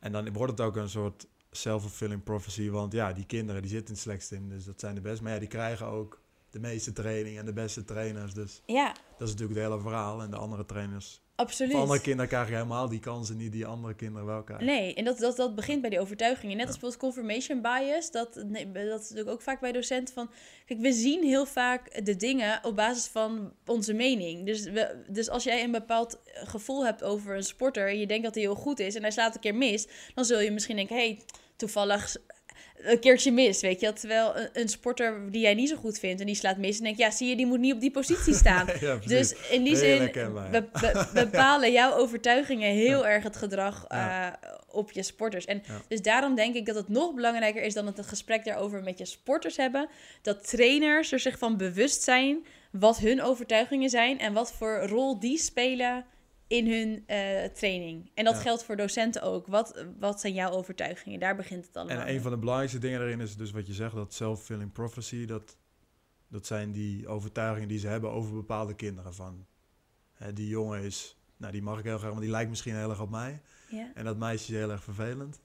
[0.00, 1.26] En dan wordt het ook een soort
[1.56, 2.70] self-fulfilling prophecy.
[2.70, 5.22] Want ja, die kinderen die zitten in het slechtste in, dus dat zijn de best.
[5.22, 8.34] Maar ja, die krijgen ook de meeste training en de beste trainers.
[8.34, 8.86] Dus ja.
[9.18, 10.22] dat is natuurlijk het hele verhaal.
[10.22, 11.20] En de andere trainers.
[11.36, 11.74] Absoluut.
[11.74, 14.66] Andere kinderen krijgen helemaal die kansen niet die andere kinderen wel krijgen.
[14.66, 16.56] Nee, en dat, dat, dat begint bij die overtuigingen.
[16.56, 18.10] Net als bijvoorbeeld confirmation bias.
[18.10, 20.30] Dat, nee, dat is natuurlijk ook vaak bij docenten van...
[20.66, 24.46] Kijk, we zien heel vaak de dingen op basis van onze mening.
[24.46, 27.88] Dus, we, dus als jij een bepaald gevoel hebt over een sporter...
[27.88, 29.88] en je denkt dat hij heel goed is en hij slaat een keer mis...
[30.14, 30.96] dan zul je misschien denken...
[30.96, 31.20] Hey,
[31.56, 32.16] toevallig
[32.78, 33.92] een keertje mis, weet je.
[33.92, 36.84] Terwijl een, een, sporter die jij niet zo goed vindt en die slaat mis en
[36.84, 38.66] denk ja, zie je, die moet niet op die positie staan.
[39.06, 40.10] dus in die zin
[41.14, 44.26] bepalen jouw overtuigingen heel erg het gedrag uh,
[44.70, 45.44] op je sporters.
[45.44, 48.82] En dus daarom denk ik dat het nog belangrijker is dan het een gesprek daarover
[48.82, 49.88] met je sporters hebben.
[50.22, 55.18] Dat trainers er zich van bewust zijn wat hun overtuigingen zijn en wat voor rol
[55.18, 56.04] die spelen
[56.46, 58.10] in hun uh, training.
[58.14, 59.46] En dat geldt voor docenten ook.
[59.46, 61.20] Wat, wat zijn jouw overtuigingen?
[61.20, 61.98] Daar begint het allemaal.
[61.98, 65.24] En een van de belangrijkste dingen daarin is dus wat je zegt, dat self-fulfilling prophecy.
[65.24, 65.56] Dat,
[66.28, 69.14] dat zijn die overtuigingen die ze hebben over bepaalde kinderen.
[69.14, 69.46] Van
[70.12, 72.90] hè, die jongen is, nou die mag ik heel graag, want die lijkt misschien heel
[72.90, 73.40] erg op mij.
[73.70, 73.90] Ja.
[73.94, 75.40] En dat meisje is heel erg vervelend.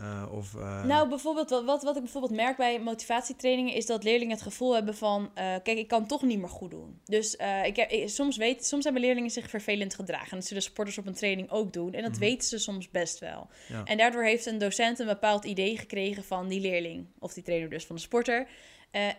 [0.00, 0.84] Uh, of, uh...
[0.84, 4.74] Nou, bijvoorbeeld, wat, wat, wat ik bijvoorbeeld merk bij motivatietrainingen is dat leerlingen het gevoel
[4.74, 7.00] hebben van: uh, kijk, ik kan toch niet meer goed doen.
[7.04, 10.30] Dus ik heb, soms, weet, soms hebben leerlingen zich vervelend gedragen.
[10.30, 11.92] En dat zullen sporters op een training ook doen.
[11.92, 13.48] En dat mm weten ze soms best wel.
[13.68, 13.84] Ja.
[13.84, 17.70] En daardoor heeft een docent een bepaald idee gekregen van die leerling, of die trainer
[17.70, 18.46] dus van de sporter.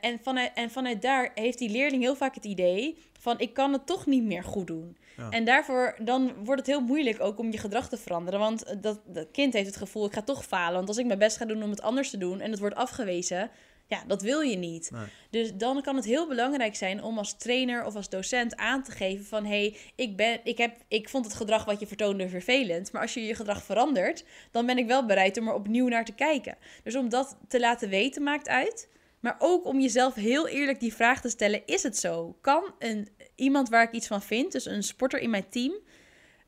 [0.02, 2.98] en, vanuit, en vanuit daar heeft die leerling heel vaak het idee
[3.28, 4.98] van: ik kan het toch niet meer goed doen.
[5.30, 8.40] En daarvoor dan wordt het heel moeilijk ook om je gedrag te veranderen.
[8.40, 10.76] Want dat, dat kind heeft het gevoel, ik ga toch falen.
[10.76, 12.76] Want als ik mijn best ga doen om het anders te doen en het wordt
[12.76, 13.50] afgewezen,
[13.88, 14.92] ja, dat wil je niet.
[15.30, 18.92] Dus dan kan het heel belangrijk zijn om als trainer of als docent aan te
[18.92, 22.30] geven van hé, hey, ik, ben, ik, heb, ik vond het gedrag wat je vertoonde
[22.30, 22.92] vervelend.
[22.92, 26.06] Maar als je je gedrag verandert, dan ben ik wel bereid om er opnieuw naar
[26.06, 26.58] te kijken.
[26.84, 28.90] Dus om dat te laten weten maakt uit.
[29.20, 32.38] Maar ook om jezelf heel eerlijk die vraag te stellen: is het zo?
[32.42, 33.08] Kan een,
[33.38, 35.74] iemand waar ik iets van vind, dus een sporter in mijn team,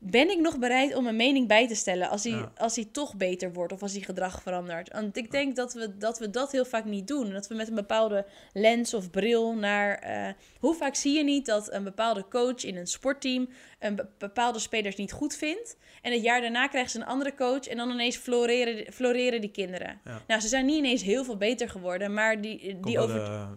[0.02, 3.16] ben ik nog bereid om mijn mening bij te stellen als hij, als hij toch
[3.16, 4.92] beter wordt of als hij gedrag verandert?
[4.92, 7.30] Want ik denk dat we, dat we dat heel vaak niet doen.
[7.30, 10.10] Dat we met een bepaalde lens of bril naar.
[10.10, 13.48] Uh, hoe vaak zie je niet dat een bepaalde coach in een sportteam
[13.78, 15.76] een bepaalde spelers niet goed vindt?
[16.02, 19.50] En het jaar daarna krijgen ze een andere coach en dan ineens floreren, floreren die
[19.50, 20.00] kinderen.
[20.26, 23.14] Nou, ze zijn niet ineens heel veel beter geworden, maar die, die over.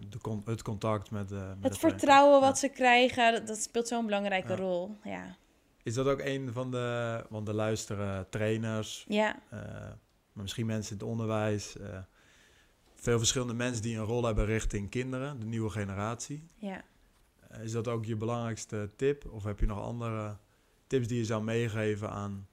[0.10, 1.32] De, de, het contact met.
[1.32, 4.98] Uh, met het vertrouwen wat ze krijgen, dat, dat speelt zo'n belangrijke rol.
[5.04, 5.42] Ja.
[5.84, 9.42] Is dat ook een van de, want de luisteren trainers, ja.
[9.54, 9.60] Uh,
[10.34, 11.98] maar misschien mensen in het onderwijs, uh,
[12.96, 16.46] veel verschillende mensen die een rol hebben richting kinderen, de nieuwe generatie.
[16.56, 16.84] Ja.
[17.52, 19.26] Uh, is dat ook je belangrijkste tip?
[19.32, 20.38] Of heb je nog andere
[20.88, 22.48] tips die je zou meegeven aan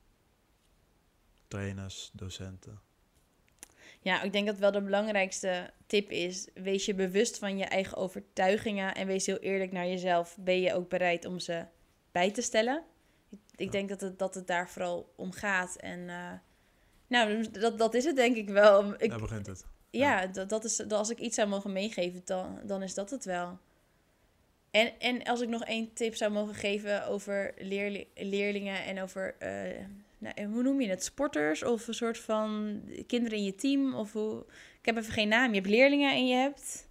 [1.49, 2.81] trainers, docenten?
[4.01, 7.97] Ja, ik denk dat wel de belangrijkste tip is: wees je bewust van je eigen
[7.97, 10.37] overtuigingen en wees heel eerlijk naar jezelf.
[10.41, 11.65] Ben je ook bereid om ze
[12.13, 12.85] bij te stellen?
[13.61, 15.77] Ik denk dat het, dat het daar vooral om gaat.
[15.77, 16.33] En uh,
[17.07, 18.95] nou, dat, dat is het denk ik wel.
[18.99, 19.65] Ik, daar begint het.
[19.91, 23.11] Ja, Dat, dat is, dat als ik iets zou mogen meegeven, dan, dan is dat
[23.11, 23.59] het wel.
[24.71, 29.35] En, en als ik nog één tip zou mogen geven over leerli leerlingen en over,
[29.43, 29.85] uh,
[30.19, 33.95] nou, hoe noem je het, sporters of een soort van kinderen in je team?
[33.95, 34.45] Of hoe,
[34.81, 35.49] ik heb even geen naam.
[35.49, 36.89] Je hebt leerlingen en je hebt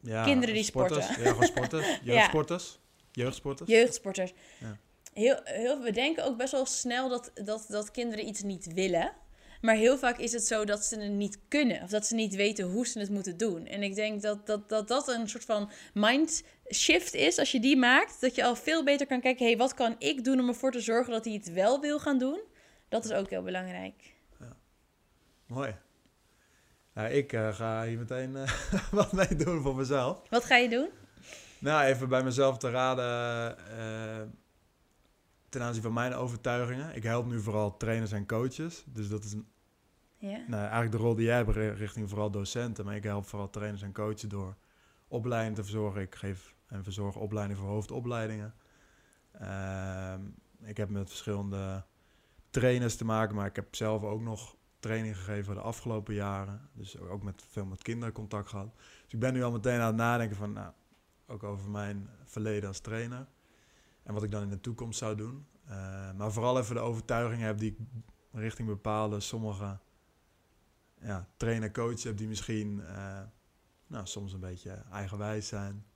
[0.00, 0.96] ja, kinderen die sporten.
[0.96, 2.78] Ja, gewoon sporters, jeugdsporters.
[3.12, 3.70] Jeugdsporters?
[3.70, 4.32] Jeugdsporters.
[4.58, 4.78] Ja.
[5.16, 9.12] Heel, heel, we denken ook best wel snel dat, dat, dat kinderen iets niet willen.
[9.60, 11.82] Maar heel vaak is het zo dat ze het niet kunnen.
[11.82, 13.66] Of dat ze niet weten hoe ze het moeten doen.
[13.66, 16.42] En ik denk dat dat, dat, dat een soort van mind
[16.72, 17.38] shift is.
[17.38, 19.44] Als je die maakt, dat je al veel beter kan kijken...
[19.44, 21.98] hé, hey, wat kan ik doen om ervoor te zorgen dat hij het wel wil
[21.98, 22.40] gaan doen?
[22.88, 24.14] Dat is ook heel belangrijk.
[24.40, 24.56] Ja.
[25.46, 25.76] Mooi.
[26.94, 28.52] Nou, ik uh, ga hier meteen uh,
[28.90, 30.22] wat mee doen voor mezelf.
[30.30, 30.88] Wat ga je doen?
[31.58, 34.22] Nou, even bij mezelf te raden uh,
[35.56, 36.94] ten aanzien van mijn overtuigingen.
[36.96, 38.84] Ik help nu vooral trainers en coaches.
[38.86, 39.46] Dus dat is een,
[40.18, 40.38] ja.
[40.46, 42.84] nou, eigenlijk de rol die jij hebt richting vooral docenten.
[42.84, 44.56] Maar ik help vooral trainers en coaches door
[45.08, 46.00] opleidingen te verzorgen.
[46.00, 48.54] Ik geef en verzorg opleidingen voor hoofdopleidingen.
[49.40, 50.14] Uh,
[50.62, 51.84] ik heb met verschillende
[52.50, 56.68] trainers te maken, maar ik heb zelf ook nog training gegeven de afgelopen jaren.
[56.72, 58.74] Dus ook met veel met kinderen contact gehad.
[59.04, 60.72] Dus ik ben nu al meteen aan het nadenken van, nou,
[61.26, 63.26] ook over mijn verleden als trainer.
[64.06, 65.46] En wat ik dan in de toekomst zou doen.
[65.68, 67.78] Uh, maar vooral even de overtuiging heb die ik
[68.32, 69.78] richting bepaalde sommige
[71.00, 73.20] ja, trainer, coach heb die misschien uh,
[73.86, 75.86] nou, soms een beetje eigenwijs zijn.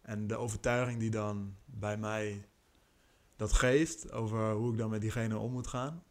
[0.00, 2.48] En de overtuiging die dan bij mij
[3.36, 6.02] dat geeft over hoe ik dan met diegene om moet gaan.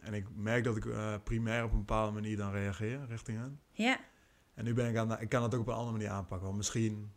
[0.00, 3.60] En ik merk dat ik uh, primair op een bepaalde manier dan reageer richting hen.
[3.70, 4.00] Ja.
[4.54, 6.46] En nu ben ik aan, ik kan het ook op een andere manier aanpakken.
[6.46, 7.12] Want misschien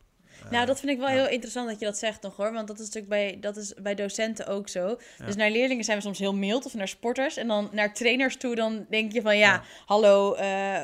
[0.51, 2.51] nou, dat vind ik wel heel interessant dat je dat zegt nog hoor.
[2.51, 4.99] Want dat is natuurlijk bij, dat is bij docenten ook zo.
[5.25, 7.37] Dus naar leerlingen zijn we soms heel mild of naar sporters.
[7.37, 10.81] En dan naar trainers toe, dan denk je van ja, hallo, uh,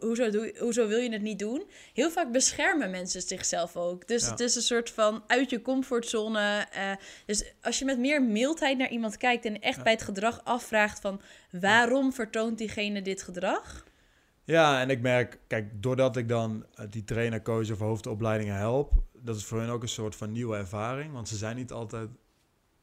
[0.00, 1.64] hoezo, doe, hoezo wil je het niet doen?
[1.94, 4.08] Heel vaak beschermen mensen zichzelf ook.
[4.08, 6.66] Dus het is een soort van uit je comfortzone.
[6.76, 6.92] Uh,
[7.26, 11.00] dus als je met meer mildheid naar iemand kijkt en echt bij het gedrag afvraagt
[11.00, 13.84] van waarom vertoont diegene dit gedrag?
[14.46, 18.92] Ja, en ik merk, kijk, doordat ik dan uh, die trainer, coach of hoofdopleidingen help,
[19.12, 21.12] dat is voor hen ook een soort van nieuwe ervaring.
[21.12, 22.08] Want ze zijn niet altijd,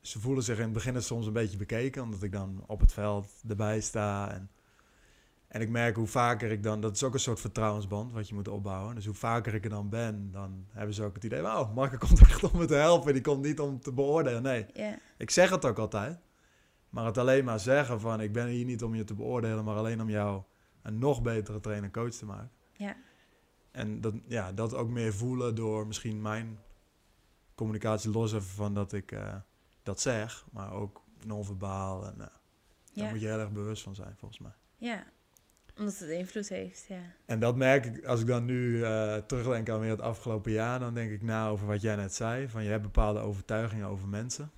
[0.02, 2.94] ze voelen zich in het begin soms een beetje bekeken, omdat ik dan op het
[2.94, 4.32] veld erbij sta.
[4.32, 4.50] En,
[5.48, 8.36] en ik merk hoe vaker ik dan, dat is ook een soort vertrouwensband wat je
[8.36, 8.96] moet opbouwen.
[8.96, 11.98] Dus hoe vaker ik er dan ben, dan hebben ze ook het idee, wauw, Marco
[12.08, 14.42] komt echt om me te helpen, die komt niet om te beoordelen.
[14.42, 14.66] Nee,
[15.18, 16.20] ik zeg het ook altijd.
[16.90, 19.76] Maar het alleen maar zeggen van, ik ben hier niet om je te beoordelen, maar
[19.76, 20.42] alleen om jou
[20.82, 22.52] een nog betere trainer coach te maken.
[22.74, 22.96] Ja.
[23.72, 26.60] En dat, ja, dat ook meer voelen door misschien mijn
[27.56, 29.36] communicatie los even van dat ik eh,
[29.84, 32.06] dat zeg, maar ook non-verbaal.
[32.06, 32.32] En uh, daar
[32.94, 33.10] Ja.
[33.10, 34.52] moet je heel erg bewust van zijn, volgens mij.
[34.78, 35.04] ja,
[35.78, 37.02] omdat het invloed heeft, ja.
[37.26, 40.80] En dat merk ik als ik dan nu eh, terugdenk aan weer het afgelopen jaar,
[40.80, 42.50] dan denk ik na over wat jij net zei.
[42.50, 44.52] Van je hebt bepaalde overtuigingen over mensen.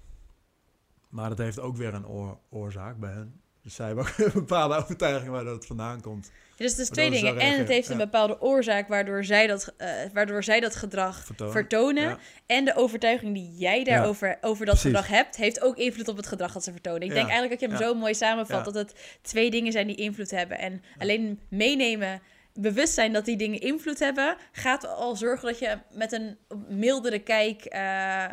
[1.10, 3.42] Maar dat heeft ook weer een oor- oorzaak bij hen.
[3.64, 6.32] Dus zij hebben ook bepaalde overtuigingen waar dat vandaan komt.
[6.56, 7.40] Dus het is Waardoor twee dingen.
[7.42, 8.04] En het heeft een ja.
[8.04, 11.54] bepaalde oorzaak waardoor zij dat, eh, waardoor zij dat gedrag Vertonen.
[11.54, 12.04] vertonen.
[12.04, 12.18] Ja.
[12.46, 14.98] En de overtuiging die jij daarover over dat Precies.
[15.00, 17.02] gedrag hebt, heeft ook invloed op het gedrag dat ze vertonen.
[17.02, 17.14] Ik Ja.
[17.14, 17.92] denk eigenlijk dat je hem Ja.
[17.94, 18.72] zo mooi samenvat, Ja.
[18.72, 20.58] dat het twee dingen zijn die invloed hebben.
[20.60, 22.22] En alleen meenemen,
[22.54, 26.38] bewust zijn dat die dingen invloed hebben, gaat al zorgen dat je met een
[26.68, 28.26] mildere kijk eh,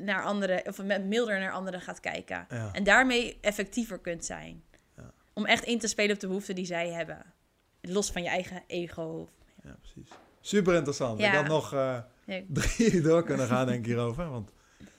[0.00, 2.46] naar anderen, of met milder naar anderen gaat kijken.
[2.50, 2.72] Ja.
[2.72, 4.62] En daarmee effectiever kunt zijn.
[4.96, 5.12] Ja.
[5.32, 7.22] Om echt in te spelen op de behoeften die zij hebben.
[7.80, 9.28] Los van je eigen ego.
[9.62, 10.10] Ja, precies.
[10.40, 11.18] Super interessant.
[11.20, 11.98] Ik had nog eh,
[12.48, 14.30] drie door kunnen gaan, denk ik, hierover.
[14.30, 14.50] Want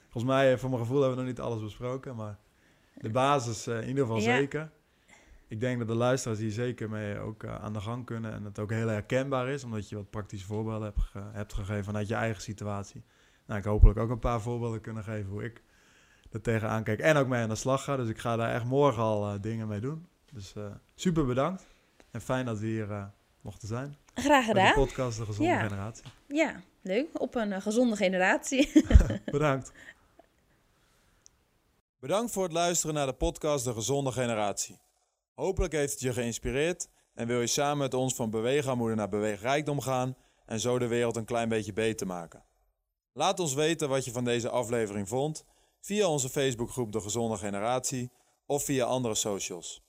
[0.02, 2.16] volgens mij, eh, voor mijn gevoel, hebben we nog niet alles besproken.
[2.16, 2.38] Maar
[2.94, 4.70] de basis eh, in ieder geval zeker.
[5.48, 8.32] Ik denk dat de luisteraars hier zeker mee ook aan de gang kunnen.
[8.32, 11.84] En het ook heel herkenbaar is, omdat je wat praktische voorbeelden hebt, ge- hebt gegeven
[11.84, 13.02] vanuit je eigen situatie.
[13.48, 15.62] Nou, ik hopelijk ook een paar voorbeelden kunnen geven hoe ik
[16.30, 17.00] er tegenaan kijk.
[17.00, 17.96] En ook mee aan de slag ga.
[17.96, 20.06] Dus ik ga daar echt morgen al eh, dingen mee doen.
[20.32, 21.66] Dus eh, super bedankt.
[22.10, 23.04] En fijn dat we hier eh,
[23.40, 23.96] mochten zijn.
[24.14, 24.84] Graag Bij de gedaan.
[24.84, 25.60] podcast De Gezonde Ja.
[25.60, 26.04] Generatie.
[26.26, 27.20] Ja, leuk.
[27.20, 28.72] Op een gezonde generatie.
[29.24, 29.72] Bedankt.
[32.00, 34.78] Bedankt voor het luisteren naar de podcast De Gezonde Generatie.
[35.34, 39.80] Hopelijk heeft het je geïnspireerd en wil je samen met ons van beweegarmoede naar beweegrijkdom
[39.80, 42.42] gaan en zo de wereld een klein beetje beter maken.
[43.18, 45.44] Laat ons weten wat je van deze aflevering vond
[45.80, 48.10] via onze Facebookgroep De Gezonde Generatie
[48.46, 49.82] of via andere socials.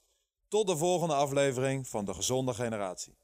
[0.47, 3.17] Tot de volgende aflevering van De Gezonde Generatie.